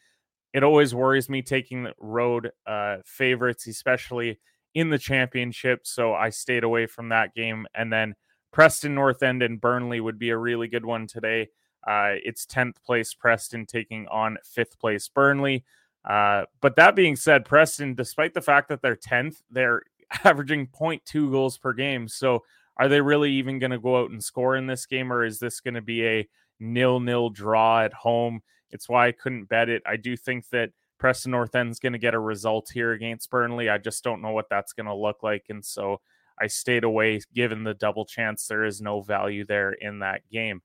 it 0.52 0.64
always 0.64 0.94
worries 0.94 1.30
me 1.30 1.40
taking 1.40 1.84
the 1.84 1.94
road 1.98 2.50
uh, 2.66 2.96
favorites, 3.04 3.68
especially 3.68 4.40
in 4.74 4.90
the 4.90 4.98
championship. 4.98 5.86
So 5.86 6.14
I 6.14 6.30
stayed 6.30 6.64
away 6.64 6.86
from 6.86 7.08
that 7.10 7.32
game. 7.34 7.66
And 7.72 7.92
then 7.92 8.16
Preston 8.50 8.96
North 8.96 9.22
End 9.22 9.40
and 9.40 9.60
Burnley 9.60 10.00
would 10.00 10.18
be 10.18 10.30
a 10.30 10.36
really 10.36 10.66
good 10.66 10.84
one 10.84 11.06
today. 11.06 11.48
Uh, 11.86 12.18
it's 12.24 12.44
10th 12.44 12.82
place 12.84 13.14
Preston 13.14 13.66
taking 13.66 14.08
on 14.08 14.36
5th 14.56 14.78
place 14.80 15.08
Burnley. 15.08 15.64
Uh, 16.04 16.44
but 16.60 16.76
that 16.76 16.96
being 16.96 17.16
said, 17.16 17.44
Preston, 17.44 17.94
despite 17.94 18.34
the 18.34 18.40
fact 18.40 18.68
that 18.68 18.82
they're 18.82 18.96
10th, 18.96 19.36
they're 19.50 19.82
averaging 20.24 20.68
0.2 20.68 21.30
goals 21.30 21.58
per 21.58 21.72
game. 21.72 22.08
So 22.08 22.42
are 22.76 22.88
they 22.88 23.00
really 23.00 23.32
even 23.32 23.58
going 23.58 23.70
to 23.70 23.78
go 23.78 24.00
out 24.00 24.10
and 24.10 24.22
score 24.22 24.56
in 24.56 24.66
this 24.66 24.86
game, 24.86 25.12
or 25.12 25.24
is 25.24 25.38
this 25.38 25.60
going 25.60 25.74
to 25.74 25.82
be 25.82 26.06
a 26.06 26.28
nil 26.58 27.00
nil 27.00 27.30
draw 27.30 27.82
at 27.82 27.92
home? 27.92 28.40
It's 28.70 28.88
why 28.88 29.08
I 29.08 29.12
couldn't 29.12 29.48
bet 29.48 29.68
it. 29.68 29.82
I 29.86 29.96
do 29.96 30.16
think 30.16 30.48
that 30.50 30.70
Preston 30.98 31.32
North 31.32 31.54
End's 31.54 31.78
going 31.78 31.92
to 31.92 31.98
get 31.98 32.14
a 32.14 32.18
result 32.18 32.70
here 32.72 32.92
against 32.92 33.30
Burnley. 33.30 33.68
I 33.68 33.78
just 33.78 34.04
don't 34.04 34.22
know 34.22 34.30
what 34.30 34.48
that's 34.48 34.72
going 34.72 34.86
to 34.86 34.94
look 34.94 35.22
like. 35.22 35.46
And 35.48 35.64
so 35.64 36.00
I 36.40 36.46
stayed 36.46 36.84
away 36.84 37.20
given 37.34 37.64
the 37.64 37.74
double 37.74 38.06
chance 38.06 38.46
there 38.46 38.64
is 38.64 38.80
no 38.80 39.02
value 39.02 39.44
there 39.44 39.72
in 39.72 39.98
that 39.98 40.22
game. 40.30 40.62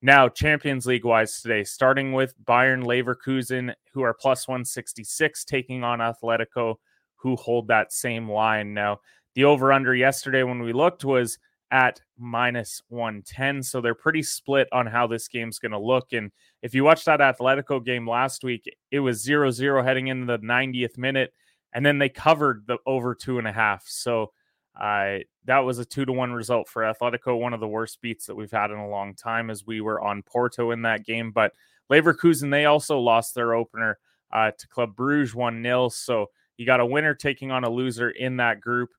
Now, 0.00 0.28
Champions 0.28 0.86
League 0.86 1.04
wise 1.04 1.40
today, 1.40 1.64
starting 1.64 2.12
with 2.12 2.34
Bayern 2.44 2.84
Leverkusen, 2.84 3.74
who 3.92 4.02
are 4.02 4.14
plus 4.14 4.46
166, 4.46 5.44
taking 5.44 5.82
on 5.82 5.98
Atletico, 5.98 6.76
who 7.18 7.36
hold 7.36 7.68
that 7.68 7.92
same 7.92 8.30
line. 8.30 8.74
Now, 8.74 9.00
the 9.34 9.44
over 9.44 9.72
under 9.72 9.94
yesterday 9.94 10.42
when 10.42 10.60
we 10.60 10.72
looked 10.72 11.04
was 11.04 11.38
at 11.70 12.00
minus 12.18 12.82
110. 12.88 13.62
So 13.62 13.80
they're 13.80 13.94
pretty 13.94 14.22
split 14.22 14.68
on 14.72 14.86
how 14.86 15.06
this 15.06 15.28
game's 15.28 15.58
going 15.58 15.72
to 15.72 15.78
look. 15.78 16.12
And 16.12 16.30
if 16.62 16.74
you 16.74 16.84
watch 16.84 17.04
that 17.04 17.20
Atletico 17.20 17.84
game 17.84 18.08
last 18.08 18.42
week, 18.42 18.64
it 18.90 19.00
was 19.00 19.22
0 19.22 19.50
0 19.50 19.82
heading 19.82 20.08
into 20.08 20.26
the 20.26 20.38
90th 20.38 20.96
minute. 20.96 21.32
And 21.72 21.84
then 21.84 21.98
they 21.98 22.08
covered 22.08 22.64
the 22.66 22.78
over 22.86 23.14
two 23.14 23.38
and 23.38 23.46
a 23.46 23.52
half. 23.52 23.84
So 23.86 24.32
uh, 24.78 25.18
that 25.44 25.58
was 25.58 25.78
a 25.78 25.84
two 25.84 26.06
to 26.06 26.12
one 26.12 26.32
result 26.32 26.68
for 26.68 26.82
Atletico, 26.82 27.38
one 27.38 27.52
of 27.52 27.60
the 27.60 27.68
worst 27.68 28.00
beats 28.00 28.26
that 28.26 28.34
we've 28.34 28.50
had 28.50 28.70
in 28.70 28.78
a 28.78 28.88
long 28.88 29.14
time, 29.14 29.50
as 29.50 29.66
we 29.66 29.80
were 29.80 30.00
on 30.00 30.22
Porto 30.22 30.70
in 30.70 30.82
that 30.82 31.04
game. 31.04 31.30
But 31.32 31.52
Leverkusen, 31.90 32.50
they 32.50 32.64
also 32.64 32.98
lost 32.98 33.34
their 33.34 33.54
opener 33.54 33.98
uh, 34.32 34.52
to 34.56 34.68
Club 34.68 34.96
Bruges 34.96 35.34
1 35.34 35.62
0. 35.62 35.88
So 35.90 36.26
you 36.58 36.66
got 36.66 36.80
a 36.80 36.86
winner 36.86 37.14
taking 37.14 37.50
on 37.50 37.64
a 37.64 37.70
loser 37.70 38.10
in 38.10 38.36
that 38.36 38.60
group. 38.60 38.90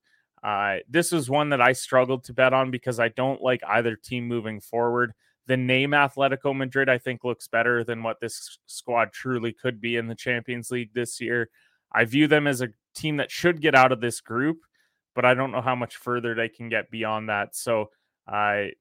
Uh, 0.44 0.78
this 0.90 1.14
is 1.14 1.30
one 1.30 1.50
that 1.50 1.62
I 1.62 1.74
struggled 1.74 2.24
to 2.24 2.34
bet 2.34 2.54
on 2.54 2.72
because 2.72 3.00
I 3.00 3.10
don't 3.10 3.42
like 3.42 3.62
either 3.68 3.96
team 3.96 4.28
moving 4.28 4.60
forward. 4.60 5.14
The 5.46 5.58
name 5.58 5.92
Atletico 5.92 6.56
Madrid, 6.56 6.90
I 6.90 6.98
think, 6.98 7.24
looks 7.24 7.48
better 7.48 7.84
than 7.84 8.02
what 8.02 8.20
this 8.20 8.60
squad 8.66 9.12
truly 9.12 9.52
could 9.54 9.80
be 9.80 9.98
in 9.98 10.08
the 10.08 10.16
Champions 10.16 10.72
League 10.72 10.94
this 10.94 11.22
year. 11.22 11.50
I 11.92 12.06
view 12.06 12.28
them 12.28 12.48
as 12.48 12.62
a 12.62 12.70
team 12.96 13.18
that 13.18 13.32
should 13.32 13.62
get 13.62 13.76
out 13.76 13.92
of 13.92 14.02
this 14.02 14.22
group 14.22 14.60
but 15.20 15.26
I 15.26 15.34
don't 15.34 15.52
know 15.52 15.60
how 15.60 15.76
much 15.76 15.98
further 15.98 16.34
they 16.34 16.48
can 16.48 16.70
get 16.70 16.90
beyond 16.90 17.28
that. 17.28 17.54
So 17.54 17.90
I 18.26 18.72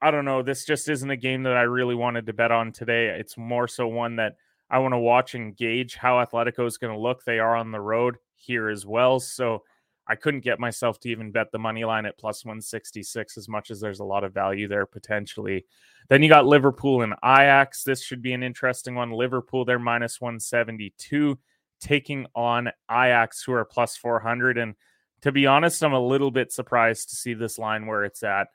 I 0.00 0.10
don't 0.10 0.24
know. 0.24 0.42
This 0.42 0.64
just 0.64 0.88
isn't 0.88 1.10
a 1.10 1.16
game 1.16 1.44
that 1.44 1.56
I 1.56 1.62
really 1.62 1.94
wanted 1.94 2.26
to 2.26 2.32
bet 2.32 2.50
on 2.50 2.72
today. 2.72 3.06
It's 3.06 3.38
more 3.38 3.68
so 3.68 3.86
one 3.86 4.16
that 4.16 4.34
I 4.70 4.78
want 4.78 4.92
to 4.94 4.98
watch 4.98 5.34
and 5.34 5.56
gauge 5.56 5.94
how 5.94 6.24
Atletico 6.24 6.66
is 6.66 6.78
going 6.78 6.92
to 6.92 7.00
look. 7.00 7.24
They 7.24 7.38
are 7.38 7.56
on 7.56 7.70
the 7.70 7.80
road 7.80 8.16
here 8.34 8.68
as 8.68 8.84
well. 8.84 9.20
So 9.20 9.62
I 10.08 10.14
couldn't 10.14 10.40
get 10.40 10.60
myself 10.60 11.00
to 11.00 11.08
even 11.08 11.32
bet 11.32 11.50
the 11.50 11.58
money 11.58 11.84
line 11.84 12.06
at 12.06 12.18
plus 12.18 12.44
166 12.44 13.36
as 13.36 13.48
much 13.48 13.70
as 13.70 13.80
there's 13.80 14.00
a 14.00 14.04
lot 14.04 14.24
of 14.24 14.32
value 14.34 14.68
there 14.68 14.86
potentially. 14.86 15.66
Then 16.08 16.22
you 16.22 16.28
got 16.28 16.46
Liverpool 16.46 17.02
and 17.02 17.14
Ajax. 17.24 17.82
This 17.82 18.02
should 18.02 18.22
be 18.22 18.32
an 18.32 18.42
interesting 18.42 18.94
one. 18.94 19.10
Liverpool, 19.10 19.64
they're 19.64 19.78
minus 19.78 20.20
172, 20.20 21.38
taking 21.80 22.26
on 22.34 22.70
Ajax, 22.90 23.42
who 23.42 23.52
are 23.52 23.64
plus 23.64 23.96
400. 23.96 24.58
And 24.58 24.74
to 25.22 25.32
be 25.32 25.46
honest, 25.46 25.82
I'm 25.82 25.92
a 25.92 26.00
little 26.00 26.30
bit 26.30 26.52
surprised 26.52 27.10
to 27.10 27.16
see 27.16 27.34
this 27.34 27.58
line 27.58 27.86
where 27.86 28.04
it's 28.04 28.22
at. 28.22 28.48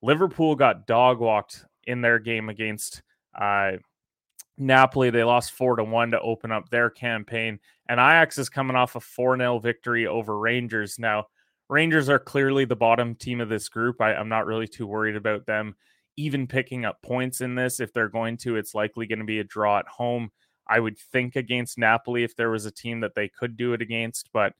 Liverpool 0.00 0.54
got 0.54 0.86
dog 0.86 1.20
walked 1.20 1.66
in 1.86 2.00
their 2.00 2.18
game 2.18 2.48
against 2.48 3.02
uh, 3.38 3.72
Napoli. 4.58 5.10
They 5.10 5.24
lost 5.24 5.52
four 5.52 5.76
to 5.76 5.84
one 5.84 6.10
to 6.12 6.20
open 6.20 6.52
up 6.52 6.68
their 6.68 6.90
campaign, 6.90 7.58
and 7.88 8.00
Ajax 8.00 8.38
is 8.38 8.48
coming 8.48 8.76
off 8.76 8.96
a 8.96 9.00
four 9.00 9.36
0 9.36 9.58
victory 9.58 10.06
over 10.06 10.38
Rangers. 10.38 10.98
Now, 10.98 11.26
Rangers 11.68 12.08
are 12.08 12.18
clearly 12.18 12.64
the 12.64 12.76
bottom 12.76 13.14
team 13.14 13.40
of 13.40 13.48
this 13.48 13.68
group. 13.68 14.00
I, 14.00 14.14
I'm 14.14 14.28
not 14.28 14.46
really 14.46 14.68
too 14.68 14.86
worried 14.86 15.16
about 15.16 15.46
them 15.46 15.74
even 16.16 16.46
picking 16.46 16.84
up 16.84 17.02
points 17.02 17.40
in 17.40 17.54
this. 17.54 17.80
If 17.80 17.92
they're 17.92 18.08
going 18.08 18.36
to, 18.38 18.56
it's 18.56 18.74
likely 18.74 19.06
going 19.06 19.18
to 19.18 19.24
be 19.24 19.40
a 19.40 19.44
draw 19.44 19.78
at 19.78 19.88
home. 19.88 20.30
I 20.66 20.80
would 20.80 20.98
think 20.98 21.36
against 21.36 21.78
Napoli 21.78 22.24
if 22.24 22.36
there 22.36 22.50
was 22.50 22.66
a 22.66 22.70
team 22.70 23.00
that 23.00 23.14
they 23.14 23.28
could 23.28 23.56
do 23.56 23.72
it 23.72 23.82
against, 23.82 24.30
but 24.32 24.54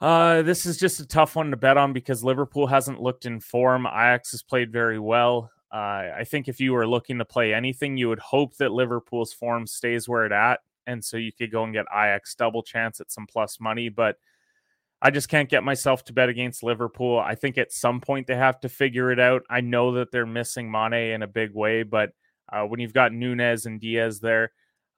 uh, 0.00 0.42
this 0.42 0.66
is 0.66 0.78
just 0.78 1.00
a 1.00 1.06
tough 1.06 1.36
one 1.36 1.50
to 1.50 1.56
bet 1.56 1.76
on 1.76 1.92
because 1.92 2.24
Liverpool 2.24 2.66
hasn't 2.66 3.00
looked 3.00 3.24
in 3.24 3.40
form. 3.40 3.86
Ajax 3.86 4.32
has 4.32 4.42
played 4.42 4.72
very 4.72 4.98
well. 4.98 5.50
Uh, 5.72 6.12
I 6.18 6.24
think 6.24 6.48
if 6.48 6.60
you 6.60 6.72
were 6.74 6.86
looking 6.86 7.18
to 7.18 7.24
play 7.24 7.54
anything, 7.54 7.96
you 7.96 8.08
would 8.08 8.18
hope 8.18 8.56
that 8.56 8.72
Liverpool's 8.72 9.32
form 9.32 9.66
stays 9.66 10.08
where 10.08 10.26
it 10.26 10.32
at, 10.32 10.60
and 10.86 11.02
so 11.02 11.16
you 11.16 11.32
could 11.32 11.50
go 11.50 11.64
and 11.64 11.72
get 11.72 11.86
Ajax 11.90 12.34
double 12.34 12.62
chance 12.62 13.00
at 13.00 13.10
some 13.10 13.26
plus 13.26 13.58
money. 13.58 13.88
But 13.88 14.16
I 15.00 15.10
just 15.10 15.28
can't 15.28 15.48
get 15.48 15.64
myself 15.64 16.04
to 16.04 16.12
bet 16.12 16.28
against 16.28 16.62
Liverpool. 16.62 17.18
I 17.18 17.34
think 17.34 17.56
at 17.56 17.72
some 17.72 18.00
point 18.00 18.26
they 18.26 18.36
have 18.36 18.60
to 18.60 18.68
figure 18.68 19.10
it 19.10 19.18
out. 19.18 19.42
I 19.48 19.62
know 19.62 19.92
that 19.94 20.12
they're 20.12 20.26
missing 20.26 20.70
Mane 20.70 20.92
in 20.92 21.22
a 21.22 21.26
big 21.26 21.54
way, 21.54 21.82
but 21.82 22.10
uh, 22.52 22.64
when 22.64 22.78
you've 22.78 22.92
got 22.92 23.12
Nunez 23.12 23.64
and 23.64 23.80
Diaz 23.80 24.20
there, 24.20 24.52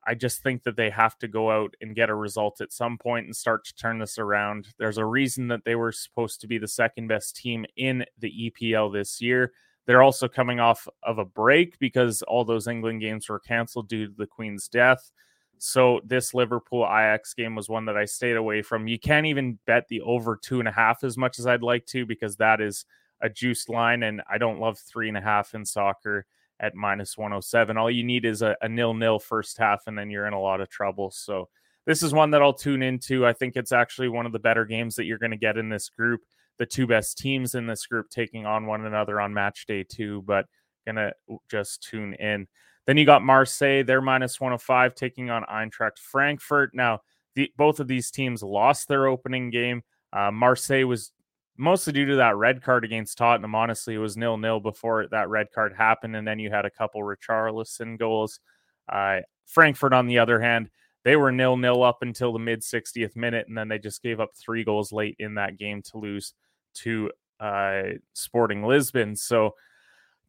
I 0.06 0.14
just 0.14 0.42
think 0.42 0.64
that 0.64 0.76
they 0.76 0.90
have 0.90 1.16
to 1.18 1.28
go 1.28 1.50
out 1.50 1.74
and 1.80 1.94
get 1.94 2.10
a 2.10 2.14
result 2.14 2.60
at 2.60 2.72
some 2.72 2.98
point 2.98 3.26
and 3.26 3.34
start 3.34 3.64
to 3.64 3.74
turn 3.74 3.98
this 3.98 4.18
around. 4.18 4.68
There's 4.78 4.98
a 4.98 5.06
reason 5.06 5.48
that 5.48 5.64
they 5.64 5.76
were 5.76 5.92
supposed 5.92 6.40
to 6.42 6.46
be 6.46 6.58
the 6.58 6.68
second 6.68 7.06
best 7.06 7.36
team 7.36 7.64
in 7.76 8.04
the 8.18 8.52
EPL 8.60 8.92
this 8.92 9.22
year. 9.22 9.52
They're 9.86 10.02
also 10.02 10.28
coming 10.28 10.60
off 10.60 10.88
of 11.02 11.18
a 11.18 11.24
break 11.24 11.78
because 11.78 12.22
all 12.22 12.44
those 12.44 12.66
England 12.66 13.00
games 13.00 13.28
were 13.28 13.38
canceled 13.38 13.88
due 13.88 14.06
to 14.06 14.14
the 14.16 14.26
Queen's 14.26 14.68
death. 14.68 15.10
So 15.58 16.00
this 16.04 16.34
Liverpool 16.34 16.84
Ajax 16.84 17.34
game 17.34 17.54
was 17.54 17.68
one 17.68 17.84
that 17.86 17.96
I 17.96 18.04
stayed 18.04 18.36
away 18.36 18.62
from. 18.62 18.88
You 18.88 18.98
can't 18.98 19.26
even 19.26 19.58
bet 19.66 19.88
the 19.88 20.00
over 20.02 20.36
two 20.36 20.58
and 20.58 20.68
a 20.68 20.72
half 20.72 21.04
as 21.04 21.16
much 21.16 21.38
as 21.38 21.46
I'd 21.46 21.62
like 21.62 21.86
to 21.86 22.06
because 22.06 22.36
that 22.36 22.60
is 22.60 22.84
a 23.20 23.28
juiced 23.28 23.68
line, 23.68 24.02
and 24.02 24.22
I 24.30 24.38
don't 24.38 24.60
love 24.60 24.78
three 24.78 25.08
and 25.08 25.16
a 25.16 25.20
half 25.20 25.54
in 25.54 25.64
soccer 25.64 26.26
at 26.60 26.74
minus 26.74 27.16
107. 27.16 27.76
All 27.76 27.90
you 27.90 28.04
need 28.04 28.24
is 28.24 28.42
a, 28.42 28.56
a 28.62 28.68
nil 28.68 28.94
nil 28.94 29.18
first 29.18 29.56
half, 29.58 29.86
and 29.86 29.96
then 29.96 30.10
you're 30.10 30.26
in 30.26 30.34
a 30.34 30.40
lot 30.40 30.60
of 30.60 30.68
trouble. 30.68 31.10
So 31.10 31.48
this 31.86 32.02
is 32.02 32.12
one 32.12 32.30
that 32.32 32.42
I'll 32.42 32.52
tune 32.52 32.82
into. 32.82 33.26
I 33.26 33.32
think 33.32 33.56
it's 33.56 33.72
actually 33.72 34.08
one 34.08 34.26
of 34.26 34.32
the 34.32 34.38
better 34.38 34.64
games 34.64 34.96
that 34.96 35.04
you're 35.04 35.18
going 35.18 35.30
to 35.30 35.36
get 35.36 35.58
in 35.58 35.68
this 35.68 35.88
group. 35.88 36.22
The 36.58 36.66
two 36.66 36.86
best 36.86 37.18
teams 37.18 37.54
in 37.54 37.66
this 37.66 37.86
group 37.86 38.10
taking 38.10 38.46
on 38.46 38.66
one 38.66 38.86
another 38.86 39.20
on 39.20 39.34
match 39.34 39.66
day 39.66 39.84
two, 39.84 40.22
but 40.22 40.46
gonna 40.86 41.12
just 41.50 41.82
tune 41.82 42.14
in. 42.14 42.46
Then 42.86 42.96
you 42.96 43.06
got 43.06 43.22
Marseille, 43.22 43.82
they're 43.82 44.02
minus 44.02 44.40
105, 44.40 44.94
taking 44.94 45.30
on 45.30 45.44
Eintracht 45.44 45.98
Frankfurt. 45.98 46.74
Now, 46.74 47.00
the, 47.34 47.50
both 47.56 47.80
of 47.80 47.88
these 47.88 48.10
teams 48.10 48.42
lost 48.42 48.88
their 48.88 49.06
opening 49.06 49.50
game. 49.50 49.82
Uh, 50.12 50.30
Marseille 50.30 50.84
was 50.84 51.12
mostly 51.56 51.92
due 51.92 52.06
to 52.06 52.16
that 52.16 52.36
red 52.36 52.62
card 52.62 52.84
against 52.84 53.18
Tottenham. 53.18 53.54
Honestly, 53.54 53.94
it 53.94 53.98
was 53.98 54.16
nil 54.16 54.36
nil 54.36 54.60
before 54.60 55.06
that 55.08 55.28
red 55.28 55.48
card 55.54 55.74
happened, 55.76 56.14
and 56.16 56.26
then 56.26 56.38
you 56.38 56.50
had 56.50 56.66
a 56.66 56.70
couple 56.70 57.02
Richarlison 57.02 57.98
goals. 57.98 58.40
Uh, 58.88 59.20
Frankfurt, 59.46 59.92
on 59.92 60.06
the 60.06 60.18
other 60.18 60.40
hand, 60.40 60.70
they 61.04 61.16
were 61.16 61.32
nil 61.32 61.56
nil 61.56 61.82
up 61.82 61.98
until 62.02 62.32
the 62.32 62.38
mid 62.38 62.60
60th 62.60 63.16
minute, 63.16 63.46
and 63.48 63.56
then 63.56 63.68
they 63.68 63.78
just 63.78 64.02
gave 64.02 64.20
up 64.20 64.30
three 64.36 64.64
goals 64.64 64.92
late 64.92 65.16
in 65.18 65.34
that 65.34 65.58
game 65.58 65.82
to 65.82 65.98
lose 65.98 66.34
to 66.82 67.10
uh, 67.40 67.82
Sporting 68.12 68.64
Lisbon. 68.64 69.16
So. 69.16 69.54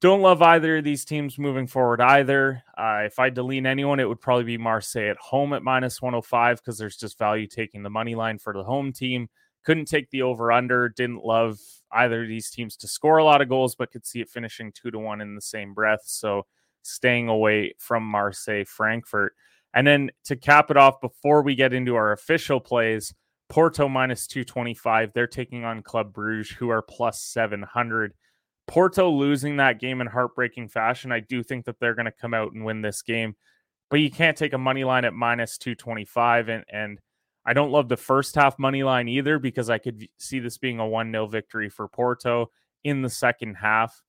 Don't 0.02 0.22
love 0.22 0.42
either 0.42 0.78
of 0.78 0.84
these 0.84 1.06
teams 1.06 1.40
moving 1.40 1.68
forward 1.68 2.02
either. 2.02 2.62
Uh, 2.78 3.04
if 3.06 3.18
I 3.18 3.30
delete 3.30 3.66
anyone, 3.66 4.02
it 4.02 4.08
would 4.08 4.20
probably 4.20 4.44
be 4.44 4.58
Marseille 4.58 5.10
at 5.10 5.18
home 5.18 5.54
at 5.54 5.64
minus 5.64 6.02
105 6.02 6.58
because 6.58 6.78
there's 6.78 6.98
just 6.98 7.18
value 7.18 7.48
taking 7.48 7.82
the 7.82 7.90
money 7.90 8.14
line 8.14 8.38
for 8.38 8.54
the 8.54 8.64
home 8.64 8.92
team. 8.92 9.30
Couldn't 9.64 9.86
take 9.86 10.10
the 10.12 10.22
over 10.22 10.52
under. 10.52 10.90
Didn't 10.90 11.24
love 11.24 11.60
either 11.92 12.24
of 12.24 12.28
these 12.28 12.52
teams 12.52 12.76
to 12.78 12.88
score 12.88 13.18
a 13.18 13.24
lot 13.24 13.42
of 13.42 13.50
goals, 13.50 13.74
but 13.76 13.92
could 13.92 14.06
see 14.06 14.20
it 14.20 14.30
finishing 14.30 14.72
two 14.74 14.92
to 14.92 15.00
one 15.00 15.22
in 15.22 15.34
the 15.34 15.42
same 15.42 15.74
breath. 15.74 16.02
So 16.04 16.46
staying 16.82 17.30
away 17.30 17.74
from 17.80 18.04
Marseille, 18.04 18.66
Frankfurt. 18.66 19.34
And 19.74 19.86
then 19.88 20.12
to 20.26 20.36
cap 20.36 20.72
it 20.72 20.78
off, 20.78 21.02
before 21.02 21.42
we 21.42 21.56
get 21.56 21.74
into 21.74 21.96
our 21.96 22.12
official 22.12 22.60
plays, 22.60 23.14
Porto 23.50 23.88
minus 23.88 24.28
225. 24.28 25.14
They're 25.14 25.28
taking 25.28 25.64
on 25.66 25.84
Club 25.84 26.14
Bruges, 26.14 26.50
who 26.50 26.70
are 26.70 26.82
plus 26.82 27.22
700. 27.22 28.14
Porto 28.68 29.10
losing 29.10 29.58
that 29.58 29.80
game 29.80 30.02
in 30.02 30.08
heartbreaking 30.08 30.70
fashion. 30.70 31.12
I 31.12 31.20
do 31.20 31.44
think 31.44 31.66
that 31.66 31.80
they're 31.80 31.94
going 31.94 32.06
to 32.06 32.12
come 32.12 32.34
out 32.34 32.54
and 32.54 32.66
win 32.66 32.82
this 32.82 33.04
game, 33.04 33.36
but 33.92 34.00
you 34.00 34.10
can't 34.10 34.38
take 34.38 34.54
a 34.54 34.58
money 34.58 34.84
line 34.84 35.06
at 35.06 35.14
minus 35.14 35.58
225. 35.60 36.50
And, 36.50 36.64
and 36.72 37.00
I 37.46 37.54
don't 37.54 37.72
love 37.72 37.90
the 37.90 37.98
first 37.98 38.34
half 38.36 38.58
money 38.58 38.84
line 38.84 39.08
either 39.08 39.38
because 39.38 39.70
I 39.70 39.78
could 39.78 40.08
see 40.18 40.40
this 40.40 40.58
being 40.58 40.80
a 40.80 40.88
1 40.88 41.12
0 41.12 41.28
victory 41.28 41.70
for 41.70 41.88
Porto 41.88 42.50
in 42.84 43.04
the 43.04 43.10
second 43.10 43.56
half. 43.56 44.02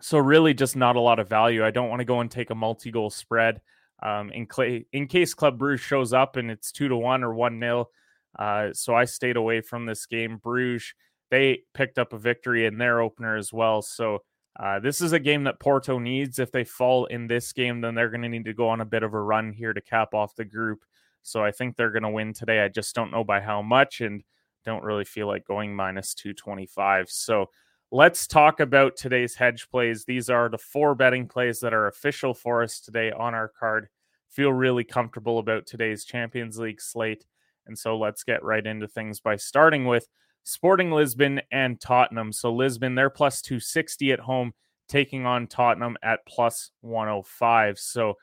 So, 0.00 0.18
really, 0.18 0.54
just 0.54 0.76
not 0.76 0.96
a 0.96 1.00
lot 1.00 1.18
of 1.18 1.28
value. 1.28 1.64
I 1.64 1.70
don't 1.70 1.88
want 1.90 2.00
to 2.00 2.04
go 2.06 2.20
and 2.20 2.30
take 2.30 2.50
a 2.50 2.54
multi 2.54 2.90
goal 2.90 3.10
spread. 3.10 3.60
um, 4.02 4.30
in, 4.30 4.46
clay, 4.46 4.86
in 4.92 5.06
case 5.08 5.34
Club 5.34 5.58
Bruges 5.58 5.84
shows 5.84 6.12
up 6.12 6.36
and 6.36 6.50
it's 6.50 6.72
two 6.72 6.88
to 6.88 6.96
one 6.96 7.24
or 7.24 7.34
one 7.34 7.58
nil. 7.58 7.90
Uh, 8.38 8.68
so 8.72 8.94
I 8.94 9.04
stayed 9.04 9.36
away 9.36 9.60
from 9.60 9.86
this 9.86 10.06
game. 10.06 10.36
Bruges 10.36 10.94
they 11.30 11.60
picked 11.74 11.98
up 11.98 12.12
a 12.12 12.18
victory 12.18 12.66
in 12.66 12.78
their 12.78 13.00
opener 13.00 13.36
as 13.36 13.52
well. 13.52 13.82
So 13.82 14.22
uh, 14.58 14.80
this 14.80 15.00
is 15.00 15.12
a 15.12 15.20
game 15.20 15.44
that 15.44 15.60
Porto 15.60 15.98
needs. 15.98 16.38
If 16.38 16.50
they 16.50 16.64
fall 16.64 17.06
in 17.06 17.26
this 17.26 17.52
game, 17.52 17.80
then 17.80 17.94
they're 17.94 18.10
going 18.10 18.22
to 18.22 18.28
need 18.28 18.46
to 18.46 18.54
go 18.54 18.68
on 18.68 18.80
a 18.80 18.86
bit 18.86 19.02
of 19.02 19.14
a 19.14 19.20
run 19.20 19.52
here 19.52 19.72
to 19.72 19.80
cap 19.80 20.14
off 20.14 20.34
the 20.34 20.44
group. 20.44 20.84
So 21.22 21.44
I 21.44 21.50
think 21.50 21.76
they're 21.76 21.90
going 21.90 22.02
to 22.02 22.10
win 22.10 22.32
today. 22.32 22.60
I 22.60 22.68
just 22.68 22.94
don't 22.94 23.10
know 23.10 23.24
by 23.24 23.40
how 23.40 23.62
much 23.62 24.00
and 24.00 24.22
don't 24.64 24.82
really 24.82 25.04
feel 25.04 25.26
like 25.26 25.44
going 25.44 25.74
minus 25.74 26.14
225. 26.14 27.10
So 27.10 27.46
let's 27.90 28.26
talk 28.26 28.60
about 28.60 28.96
today's 28.96 29.34
hedge 29.34 29.68
plays. 29.70 30.04
These 30.04 30.30
are 30.30 30.48
the 30.48 30.58
four 30.58 30.94
betting 30.94 31.28
plays 31.28 31.60
that 31.60 31.74
are 31.74 31.86
official 31.86 32.34
for 32.34 32.62
us 32.62 32.80
today 32.80 33.12
on 33.12 33.34
our 33.34 33.48
card. 33.48 33.88
Feel 34.30 34.52
really 34.52 34.84
comfortable 34.84 35.38
about 35.38 35.66
today's 35.66 36.04
Champions 36.04 36.58
League 36.58 36.80
slate. 36.80 37.24
And 37.68 37.78
so 37.78 37.96
let's 37.96 38.24
get 38.24 38.42
right 38.42 38.66
into 38.66 38.88
things 38.88 39.20
by 39.20 39.36
starting 39.36 39.84
with 39.86 40.08
Sporting 40.44 40.90
Lisbon 40.90 41.40
and 41.52 41.80
Tottenham. 41.80 42.32
So 42.32 42.52
Lisbon, 42.52 42.94
they're 42.94 43.10
plus 43.10 43.42
260 43.42 44.12
at 44.12 44.20
home, 44.20 44.52
taking 44.88 45.26
on 45.26 45.46
Tottenham 45.46 45.96
at 46.02 46.20
plus 46.26 46.70
105. 46.80 47.78
So 47.78 48.14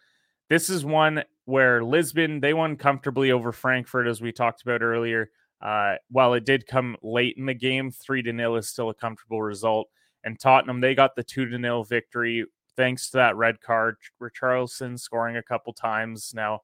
this 0.49 0.69
is 0.69 0.83
one 0.83 1.23
where 1.45 1.83
Lisbon, 1.83 2.39
they 2.39 2.53
won 2.53 2.75
comfortably 2.75 3.31
over 3.31 3.51
Frankfurt, 3.51 4.07
as 4.07 4.21
we 4.21 4.31
talked 4.31 4.63
about 4.63 4.81
earlier. 4.81 5.29
Uh, 5.61 5.95
while 6.09 6.33
it 6.33 6.45
did 6.45 6.67
come 6.67 6.97
late 7.01 7.35
in 7.37 7.45
the 7.45 7.53
game, 7.53 7.91
3 7.91 8.23
to 8.23 8.33
nil 8.33 8.55
is 8.55 8.67
still 8.67 8.89
a 8.89 8.95
comfortable 8.95 9.41
result. 9.41 9.87
And 10.23 10.39
Tottenham, 10.39 10.81
they 10.81 10.95
got 10.95 11.15
the 11.15 11.23
2 11.23 11.45
to 11.45 11.57
nil 11.57 11.83
victory 11.83 12.45
thanks 12.75 13.09
to 13.09 13.17
that 13.17 13.35
red 13.35 13.61
card. 13.61 13.97
Richarlison 14.21 14.99
scoring 14.99 15.37
a 15.37 15.43
couple 15.43 15.73
times. 15.73 16.33
Now, 16.33 16.61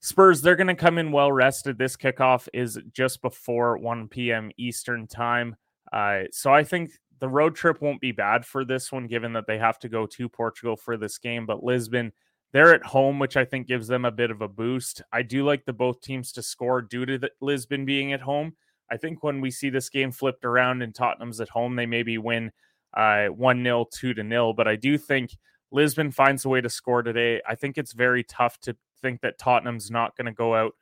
Spurs, 0.00 0.40
they're 0.40 0.56
going 0.56 0.68
to 0.68 0.74
come 0.74 0.98
in 0.98 1.12
well 1.12 1.32
rested. 1.32 1.76
This 1.76 1.96
kickoff 1.96 2.48
is 2.52 2.78
just 2.92 3.20
before 3.20 3.78
1 3.78 4.08
p.m. 4.08 4.50
Eastern 4.56 5.06
time. 5.06 5.56
Uh, 5.92 6.22
so 6.30 6.52
I 6.52 6.64
think 6.64 6.90
the 7.18 7.28
road 7.28 7.56
trip 7.56 7.80
won't 7.80 8.00
be 8.00 8.12
bad 8.12 8.46
for 8.46 8.64
this 8.64 8.92
one, 8.92 9.06
given 9.06 9.32
that 9.32 9.46
they 9.46 9.58
have 9.58 9.78
to 9.80 9.88
go 9.88 10.06
to 10.06 10.28
Portugal 10.28 10.76
for 10.76 10.96
this 10.96 11.18
game. 11.18 11.46
But 11.46 11.64
Lisbon, 11.64 12.12
they're 12.52 12.74
at 12.74 12.84
home, 12.84 13.18
which 13.18 13.36
I 13.36 13.44
think 13.44 13.66
gives 13.66 13.88
them 13.88 14.04
a 14.04 14.12
bit 14.12 14.30
of 14.30 14.40
a 14.40 14.48
boost. 14.48 15.02
I 15.12 15.22
do 15.22 15.44
like 15.44 15.64
the 15.64 15.72
both 15.72 16.00
teams 16.00 16.32
to 16.32 16.42
score 16.42 16.80
due 16.80 17.04
to 17.04 17.18
the, 17.18 17.30
Lisbon 17.40 17.84
being 17.84 18.12
at 18.12 18.20
home. 18.20 18.54
I 18.90 18.96
think 18.96 19.22
when 19.22 19.40
we 19.40 19.50
see 19.50 19.68
this 19.68 19.90
game 19.90 20.12
flipped 20.12 20.44
around 20.44 20.82
and 20.82 20.94
Tottenham's 20.94 21.40
at 21.40 21.50
home, 21.50 21.76
they 21.76 21.86
maybe 21.86 22.18
win 22.18 22.52
uh, 22.96 23.26
1 23.26 23.62
0, 23.62 23.86
2 23.92 24.14
to 24.14 24.28
0. 24.28 24.52
But 24.52 24.68
I 24.68 24.76
do 24.76 24.96
think 24.96 25.36
Lisbon 25.70 26.10
finds 26.10 26.44
a 26.44 26.48
way 26.48 26.60
to 26.60 26.70
score 26.70 27.02
today. 27.02 27.42
I 27.46 27.54
think 27.54 27.76
it's 27.76 27.92
very 27.92 28.24
tough 28.24 28.58
to 28.60 28.76
think 29.00 29.20
that 29.22 29.38
Tottenham's 29.38 29.90
not 29.90 30.16
going 30.16 30.26
to 30.26 30.32
go 30.32 30.54
out 30.54 30.74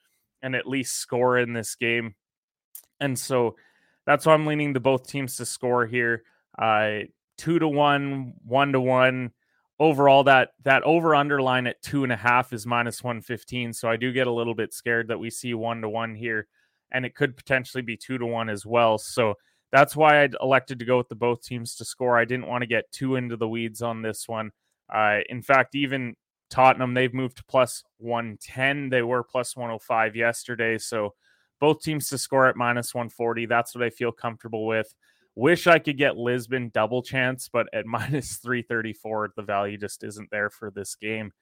and 0.42 0.54
at 0.54 0.66
least 0.66 0.96
score 0.96 1.38
in 1.38 1.52
this 1.52 1.74
game. 1.74 2.14
And 3.00 3.18
so 3.18 3.56
that's 4.06 4.26
why 4.26 4.34
I'm 4.34 4.46
leaning 4.46 4.74
to 4.74 4.80
both 4.80 5.06
teams 5.06 5.36
to 5.36 5.46
score 5.46 5.86
here. 5.86 6.22
Uh, 6.58 7.00
two 7.36 7.58
to 7.58 7.68
one, 7.68 8.34
one 8.44 8.72
to 8.72 8.80
one. 8.80 9.32
Overall, 9.78 10.24
that 10.24 10.50
that 10.64 10.82
over 10.84 11.14
underline 11.14 11.66
at 11.66 11.82
two 11.82 12.02
and 12.02 12.12
a 12.12 12.16
half 12.16 12.52
is 12.54 12.66
minus 12.66 13.04
115. 13.04 13.74
So 13.74 13.90
I 13.90 13.96
do 13.96 14.10
get 14.12 14.26
a 14.26 14.32
little 14.32 14.54
bit 14.54 14.72
scared 14.72 15.08
that 15.08 15.18
we 15.18 15.28
see 15.28 15.52
one 15.52 15.82
to 15.82 15.88
one 15.88 16.14
here, 16.14 16.46
and 16.92 17.04
it 17.04 17.14
could 17.14 17.36
potentially 17.36 17.82
be 17.82 17.96
two 17.96 18.16
to 18.16 18.24
one 18.24 18.48
as 18.48 18.64
well. 18.64 18.96
So 18.96 19.34
that's 19.72 19.94
why 19.94 20.22
I 20.22 20.28
elected 20.40 20.78
to 20.78 20.86
go 20.86 20.96
with 20.96 21.08
the 21.08 21.14
both 21.14 21.42
teams 21.42 21.74
to 21.76 21.84
score. 21.84 22.16
I 22.16 22.24
didn't 22.24 22.46
want 22.46 22.62
to 22.62 22.66
get 22.66 22.90
too 22.90 23.16
into 23.16 23.36
the 23.36 23.48
weeds 23.48 23.82
on 23.82 24.00
this 24.00 24.26
one. 24.26 24.50
Uh, 24.92 25.18
in 25.28 25.42
fact, 25.42 25.74
even 25.74 26.16
Tottenham, 26.50 26.94
they've 26.94 27.12
moved 27.12 27.38
to 27.38 27.44
plus 27.44 27.82
110. 27.98 28.88
They 28.88 29.02
were 29.02 29.22
plus 29.22 29.56
105 29.56 30.16
yesterday. 30.16 30.78
So 30.78 31.14
both 31.60 31.82
teams 31.82 32.08
to 32.08 32.18
score 32.18 32.46
at 32.46 32.56
minus 32.56 32.94
140. 32.94 33.46
That's 33.46 33.74
what 33.74 33.84
I 33.84 33.90
feel 33.90 34.12
comfortable 34.12 34.66
with. 34.66 34.94
Wish 35.34 35.66
I 35.66 35.78
could 35.78 35.98
get 35.98 36.16
Lisbon 36.16 36.70
double 36.72 37.02
chance, 37.02 37.48
but 37.48 37.66
at 37.72 37.86
minus 37.86 38.36
334, 38.36 39.32
the 39.36 39.42
value 39.42 39.76
just 39.76 40.04
isn't 40.04 40.30
there 40.30 40.50
for 40.50 40.70
this 40.70 40.94
game. 40.94 41.32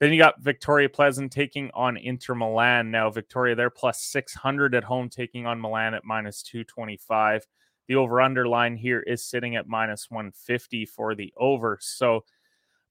Then 0.00 0.12
you 0.12 0.18
got 0.18 0.40
Victoria 0.40 0.88
Plzeň 0.88 1.30
taking 1.30 1.70
on 1.74 1.96
Inter 1.96 2.34
Milan. 2.34 2.90
Now, 2.90 3.10
Victoria, 3.10 3.56
they're 3.56 3.70
plus 3.70 4.00
600 4.02 4.74
at 4.74 4.84
home, 4.84 5.08
taking 5.08 5.44
on 5.44 5.60
Milan 5.60 5.94
at 5.94 6.04
minus 6.04 6.42
225. 6.42 7.44
The 7.88 7.96
over 7.96 8.20
under 8.20 8.46
line 8.46 8.76
here 8.76 9.00
is 9.00 9.24
sitting 9.24 9.56
at 9.56 9.66
minus 9.66 10.08
150 10.08 10.86
for 10.86 11.14
the 11.16 11.32
over. 11.36 11.78
So, 11.80 12.24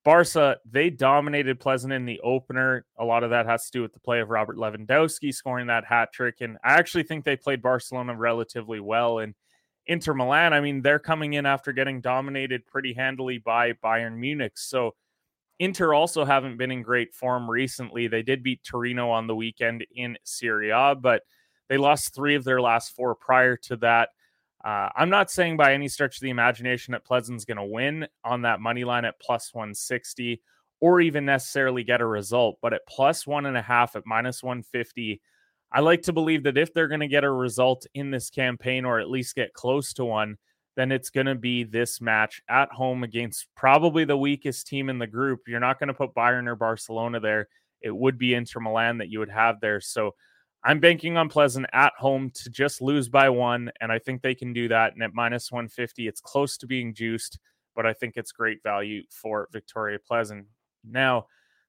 Barca, 0.07 0.55
they 0.63 0.89
dominated 0.89 1.59
Plzeň 1.59 1.93
in 1.93 2.05
the 2.05 2.21
opener. 2.21 2.85
A 2.97 3.03
lot 3.03 3.25
of 3.25 3.31
that 3.31 3.45
has 3.45 3.65
to 3.65 3.71
do 3.71 3.81
with 3.81 3.91
the 3.91 3.99
play 3.99 4.21
of 4.21 4.29
Robert 4.29 4.55
Lewandowski 4.55 5.35
scoring 5.35 5.67
that 5.67 5.83
hat 5.83 6.13
trick. 6.13 6.35
And 6.39 6.57
I 6.63 6.75
actually 6.75 7.03
think 7.03 7.25
they 7.25 7.35
played 7.35 7.61
Barcelona 7.61 8.15
relatively 8.15 8.79
well. 8.79 9.19
And 9.19 9.35
Inter 9.85 10.13
Milan, 10.13 10.53
I 10.53 10.61
mean, 10.61 10.81
they're 10.81 10.97
coming 10.97 11.33
in 11.33 11.45
after 11.45 11.73
getting 11.73 11.99
dominated 11.99 12.65
pretty 12.67 12.93
handily 12.93 13.39
by 13.39 13.73
Bayern 13.73 14.15
Munich. 14.15 14.53
So 14.55 14.95
Inter 15.59 15.93
also 15.93 16.23
haven't 16.23 16.55
been 16.55 16.71
in 16.71 16.83
great 16.83 17.13
form 17.13 17.51
recently. 17.51 18.07
They 18.07 18.21
did 18.21 18.43
beat 18.43 18.63
Torino 18.63 19.09
on 19.09 19.27
the 19.27 19.35
weekend 19.35 19.85
in 19.93 20.17
Serie 20.23 20.69
A, 20.69 20.95
but 20.95 21.23
they 21.67 21.75
lost 21.75 22.15
three 22.15 22.35
of 22.35 22.45
their 22.45 22.61
last 22.61 22.95
four 22.95 23.13
prior 23.13 23.57
to 23.63 23.75
that. 23.75 24.11
Uh, 24.63 24.89
I'm 24.95 25.09
not 25.09 25.31
saying 25.31 25.57
by 25.57 25.73
any 25.73 25.87
stretch 25.87 26.17
of 26.17 26.21
the 26.21 26.29
imagination 26.29 26.91
that 26.93 27.05
Plzeň's 27.05 27.45
going 27.45 27.57
to 27.57 27.63
win 27.63 28.07
on 28.23 28.41
that 28.41 28.59
money 28.59 28.83
line 28.83 29.05
at 29.05 29.19
plus 29.19 29.53
160 29.53 30.41
or 30.79 31.01
even 31.01 31.25
necessarily 31.25 31.83
get 31.83 32.01
a 32.01 32.05
result, 32.05 32.57
but 32.61 32.73
at 32.73 32.85
plus 32.87 33.25
one 33.25 33.45
and 33.45 33.57
a 33.57 33.61
half 33.61 33.95
at 33.95 34.05
minus 34.05 34.43
150, 34.43 35.21
I 35.71 35.79
like 35.81 36.03
to 36.03 36.13
believe 36.13 36.43
that 36.43 36.57
if 36.57 36.73
they're 36.73 36.87
going 36.87 37.01
to 37.01 37.07
get 37.07 37.23
a 37.23 37.31
result 37.31 37.85
in 37.93 38.11
this 38.11 38.29
campaign 38.29 38.85
or 38.85 38.99
at 38.99 39.09
least 39.09 39.35
get 39.35 39.53
close 39.53 39.93
to 39.93 40.05
one, 40.05 40.37
then 40.75 40.91
it's 40.91 41.09
going 41.09 41.25
to 41.25 41.35
be 41.35 41.63
this 41.63 41.99
match 41.99 42.41
at 42.47 42.71
home 42.71 43.03
against 43.03 43.47
probably 43.55 44.05
the 44.05 44.17
weakest 44.17 44.67
team 44.67 44.89
in 44.89 44.99
the 44.99 45.07
group. 45.07 45.41
You're 45.47 45.59
not 45.59 45.79
going 45.79 45.87
to 45.87 45.93
put 45.93 46.13
Bayern 46.13 46.47
or 46.47 46.55
Barcelona 46.55 47.19
there. 47.19 47.47
It 47.81 47.95
would 47.95 48.17
be 48.17 48.35
Inter 48.35 48.59
Milan 48.59 48.99
that 48.99 49.09
you 49.09 49.19
would 49.19 49.29
have 49.29 49.59
there. 49.59 49.81
So 49.81 50.13
I'm 50.67 50.81
banking 50.81 51.15
on 51.15 51.29
Plzeň 51.29 51.63
at 51.71 51.93
home 51.97 52.29
to 52.31 52.49
just 52.49 52.81
lose 52.81 53.07
by 53.07 53.29
one, 53.29 53.71
and 53.79 53.89
I 53.89 53.99
think 53.99 54.21
they 54.21 54.35
can 54.35 54.51
do 54.51 54.67
that. 54.67 54.93
And 54.93 55.01
at 55.01 55.13
minus 55.13 55.49
150, 55.49 56.09
it's 56.09 56.19
close 56.19 56.57
to 56.57 56.67
being 56.67 56.93
juiced, 56.93 57.39
but 57.73 57.85
I 57.85 57.93
think 57.93 58.17
it's 58.17 58.33
great 58.33 58.61
value 58.63 59.03
for 59.09 59.47
Victoria 59.53 59.97
Plzeň. 59.97 60.43
Now, 60.83 61.27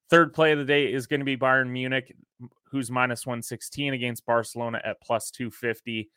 third 0.09 0.33
play 0.33 0.51
of 0.51 0.59
the 0.59 0.65
day 0.65 0.91
is 0.91 1.07
going 1.07 1.21
to 1.21 1.25
be 1.25 1.37
Bayern 1.37 1.69
Munich, 1.69 2.13
who's 2.69 2.91
minus 2.91 3.25
116 3.25 3.93
against 3.93 4.25
Barcelona 4.25 4.81
at 4.83 4.99
plus 5.01 5.31
250. 5.31 6.09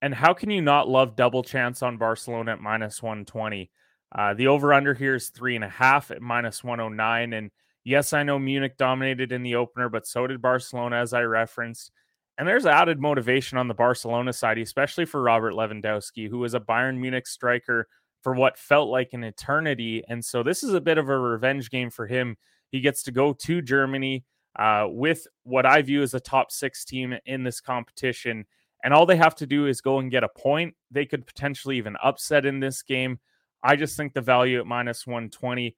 And 0.00 0.14
how 0.14 0.32
can 0.32 0.48
you 0.48 0.62
not 0.62 0.88
love 0.88 1.16
double 1.16 1.42
chance 1.42 1.82
on 1.82 1.98
Barcelona 1.98 2.52
at 2.52 2.62
minus 2.62 3.02
120? 3.02 3.70
Uh, 4.10 4.32
the 4.32 4.46
over 4.46 4.72
under 4.72 4.94
here 4.94 5.16
is 5.16 5.28
three 5.28 5.54
and 5.54 5.64
a 5.64 5.68
half 5.68 6.10
at 6.10 6.22
minus 6.22 6.64
109. 6.64 7.34
And 7.34 7.50
Yes, 7.86 8.12
I 8.12 8.24
know 8.24 8.36
Munich 8.36 8.76
dominated 8.76 9.30
in 9.30 9.44
the 9.44 9.54
opener, 9.54 9.88
but 9.88 10.08
so 10.08 10.26
did 10.26 10.42
Barcelona, 10.42 10.96
as 10.96 11.12
I 11.12 11.22
referenced. 11.22 11.92
And 12.38 12.46
there's 12.46 12.66
added 12.66 13.00
motivation 13.00 13.56
on 13.56 13.68
the 13.68 13.74
Barcelona 13.74 14.32
side, 14.32 14.58
especially 14.58 15.06
for 15.06 15.22
Robert 15.22 15.54
Lewandowski, 15.54 16.28
who 16.28 16.38
was 16.38 16.54
a 16.54 16.60
Bayern 16.60 16.98
Munich 16.98 17.26
striker 17.26 17.88
for 18.22 18.34
what 18.34 18.58
felt 18.58 18.88
like 18.88 19.12
an 19.12 19.24
eternity. 19.24 20.02
And 20.08 20.24
so 20.24 20.42
this 20.42 20.62
is 20.62 20.74
a 20.74 20.80
bit 20.80 20.98
of 20.98 21.08
a 21.08 21.18
revenge 21.18 21.70
game 21.70 21.90
for 21.90 22.06
him. 22.06 22.36
He 22.70 22.80
gets 22.80 23.02
to 23.04 23.12
go 23.12 23.32
to 23.32 23.62
Germany 23.62 24.24
uh, 24.58 24.86
with 24.88 25.26
what 25.44 25.64
I 25.64 25.80
view 25.82 26.02
as 26.02 26.12
a 26.12 26.20
top 26.20 26.50
six 26.50 26.84
team 26.84 27.14
in 27.24 27.44
this 27.44 27.60
competition. 27.60 28.44
And 28.84 28.92
all 28.92 29.06
they 29.06 29.16
have 29.16 29.34
to 29.36 29.46
do 29.46 29.66
is 29.66 29.80
go 29.80 29.98
and 29.98 30.10
get 30.10 30.24
a 30.24 30.28
point. 30.28 30.74
They 30.90 31.06
could 31.06 31.26
potentially 31.26 31.78
even 31.78 31.96
upset 32.02 32.44
in 32.44 32.60
this 32.60 32.82
game. 32.82 33.18
I 33.62 33.76
just 33.76 33.96
think 33.96 34.12
the 34.12 34.20
value 34.20 34.60
at 34.60 34.66
minus 34.66 35.06
120 35.06 35.74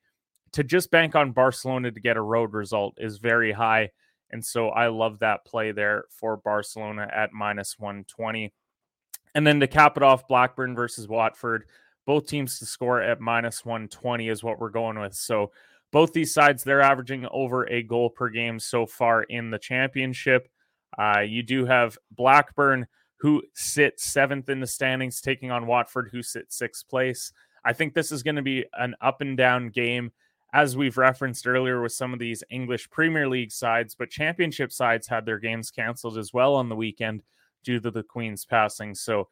to 0.53 0.65
just 0.65 0.91
bank 0.91 1.15
on 1.15 1.33
Barcelona 1.33 1.91
to 1.91 2.01
get 2.01 2.17
a 2.17 2.23
road 2.23 2.53
result 2.53 2.95
is 2.99 3.19
very 3.19 3.53
high. 3.53 3.91
And 4.31 4.45
so 4.45 4.69
I 4.69 4.89
love 4.89 5.21
that 5.21 5.45
play 5.45 5.73
there 5.73 6.05
for 6.11 6.37
Barcelona 6.37 7.11
at 7.15 7.33
minus 7.33 7.79
120. 7.79 8.53
And 9.35 9.47
then 9.47 9.61
to 9.61 9.67
cap 9.67 9.97
it 9.97 10.03
off, 10.03 10.29
Blackburn 10.29 10.75
versus 10.75 11.09
Watford, 11.09 11.65
both 12.07 12.27
teams 12.27 12.59
to 12.59 12.67
score 12.67 13.01
at 13.03 13.21
minus 13.21 13.65
120 13.65 14.29
is 14.29 14.43
what 14.43 14.59
we're 14.59 14.71
going 14.71 14.99
with. 14.99 15.15
So 15.15 15.53
both 15.91 16.13
these 16.13 16.35
sides, 16.35 16.65
they're 16.65 16.81
averaging 16.81 17.27
over 17.31 17.65
a 17.69 17.83
goal 17.83 18.11
per 18.11 18.29
game 18.29 18.59
so 18.59 18.87
far 18.87 19.23
in 19.23 19.51
the 19.51 19.59
championship. 19.59 20.49
Uh, 20.99 21.21
you 21.21 21.43
do 21.43 21.65
have 21.67 21.99
Blackburn, 22.11 22.87
who 23.21 23.43
sit 23.55 23.99
seventh 23.99 24.49
in 24.49 24.61
the 24.61 24.67
standings, 24.67 25.21
taking 25.21 25.51
on 25.51 25.67
Watford, 25.67 26.09
who 26.13 26.23
sit 26.23 26.53
sixth 26.53 26.89
place. 26.89 27.33
I 27.65 27.73
think 27.73 27.95
this 27.95 28.13
is 28.13 28.23
going 28.23 28.37
to 28.37 28.43
be 28.43 28.65
an 28.75 28.95
up 29.01 29.21
and 29.21 29.37
down 29.37 29.69
game 29.69 30.13
as 30.53 30.77
we've 30.77 30.97
referenced 30.97 31.47
earlier 31.47 31.83
with 31.83 31.93
some 31.93 32.13
of 32.13 32.19
these 32.19 32.43
English 32.51 32.89
Premier 32.91 33.29
League 33.29 33.53
sides, 33.53 33.95
but 33.95 34.11
championship 34.11 34.73
sides 34.73 35.07
had 35.07 35.27
their 35.27 35.39
games 35.39 35.71
canceled 35.71 36.17
as 36.17 36.33
well 36.33 36.55
on 36.55 36.69
the 36.69 36.77
weekend 36.77 37.23
due 37.65 37.81
to 37.81 37.91
the 37.91 38.03
Queen's 38.03 38.45
passing. 38.45 38.95
So 38.95 39.29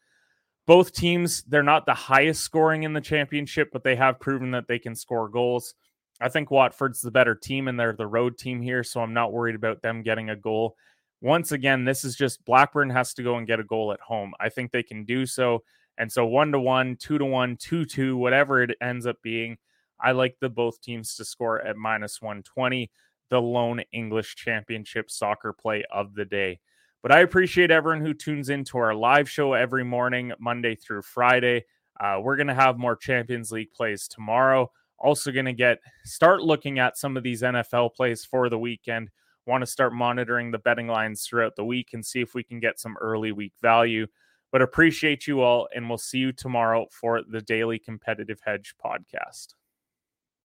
both 0.66 0.92
teams, 0.92 1.42
they're 1.44 1.62
not 1.62 1.86
the 1.86 1.94
highest 1.94 2.42
scoring 2.42 2.82
in 2.82 2.92
the 2.92 3.00
championship, 3.00 3.70
but 3.72 3.84
they 3.84 3.96
have 3.96 4.20
proven 4.20 4.50
that 4.50 4.66
they 4.68 4.78
can 4.78 4.94
score 4.94 5.28
goals. 5.28 5.74
I 6.20 6.28
think 6.28 6.50
Watford's 6.50 7.00
the 7.00 7.10
better 7.10 7.34
team 7.34 7.68
and 7.68 7.78
they're 7.78 7.92
the 7.92 8.06
road 8.06 8.36
team 8.36 8.60
here, 8.60 8.82
so 8.82 9.00
I'm 9.00 9.14
not 9.14 9.32
worried 9.32 9.54
about 9.54 9.82
them 9.82 10.02
getting 10.02 10.30
a 10.30 10.36
goal. 10.36 10.76
Once 11.22 11.52
again, 11.52 11.84
this 11.84 12.04
is 12.04 12.16
just 12.16 12.44
Blackburn 12.44 12.90
has 12.90 13.14
to 13.14 13.22
go 13.22 13.36
and 13.36 13.46
get 13.46 13.60
a 13.60 13.64
goal 13.64 13.92
at 13.92 14.00
home. 14.00 14.34
I 14.38 14.48
think 14.48 14.70
they 14.70 14.82
can 14.82 15.04
do 15.04 15.24
so. 15.24 15.62
And 15.98 16.12
so 16.12 16.26
one 16.26 16.52
to 16.52 16.60
one, 16.60 16.96
two 16.96 17.16
to 17.16 17.24
one, 17.24 17.56
two 17.56 17.84
two, 17.86 18.16
whatever 18.16 18.62
it 18.62 18.76
ends 18.82 19.06
up 19.06 19.16
being, 19.22 19.56
I 20.00 20.12
like 20.12 20.36
the 20.40 20.48
both 20.48 20.80
teams 20.80 21.14
to 21.16 21.24
score 21.24 21.60
at 21.60 21.76
minus 21.76 22.20
120, 22.20 22.90
the 23.30 23.40
lone 23.40 23.82
English 23.92 24.36
championship 24.36 25.10
soccer 25.10 25.52
play 25.52 25.84
of 25.90 26.14
the 26.14 26.24
day. 26.24 26.60
But 27.02 27.12
I 27.12 27.20
appreciate 27.20 27.70
everyone 27.70 28.04
who 28.04 28.14
tunes 28.14 28.48
into 28.48 28.78
our 28.78 28.94
live 28.94 29.30
show 29.30 29.52
every 29.52 29.84
morning, 29.84 30.32
Monday 30.38 30.74
through 30.74 31.02
Friday. 31.02 31.64
Uh, 32.00 32.18
we're 32.20 32.36
going 32.36 32.48
to 32.48 32.54
have 32.54 32.78
more 32.78 32.96
Champions 32.96 33.52
League 33.52 33.72
plays 33.72 34.08
tomorrow. 34.08 34.70
Also, 34.98 35.30
going 35.30 35.46
to 35.46 35.52
get 35.52 35.78
start 36.04 36.42
looking 36.42 36.78
at 36.78 36.96
some 36.96 37.16
of 37.16 37.22
these 37.22 37.42
NFL 37.42 37.94
plays 37.94 38.24
for 38.24 38.48
the 38.48 38.58
weekend. 38.58 39.10
Want 39.46 39.62
to 39.62 39.66
start 39.66 39.92
monitoring 39.92 40.50
the 40.50 40.58
betting 40.58 40.88
lines 40.88 41.24
throughout 41.24 41.54
the 41.54 41.64
week 41.64 41.90
and 41.92 42.04
see 42.04 42.20
if 42.20 42.34
we 42.34 42.42
can 42.42 42.58
get 42.58 42.80
some 42.80 42.96
early 43.00 43.30
week 43.30 43.52
value. 43.62 44.06
But 44.50 44.62
appreciate 44.62 45.26
you 45.26 45.42
all, 45.42 45.68
and 45.74 45.88
we'll 45.88 45.98
see 45.98 46.18
you 46.18 46.32
tomorrow 46.32 46.86
for 46.90 47.22
the 47.22 47.40
Daily 47.40 47.78
Competitive 47.78 48.40
Hedge 48.44 48.74
podcast. 48.84 49.54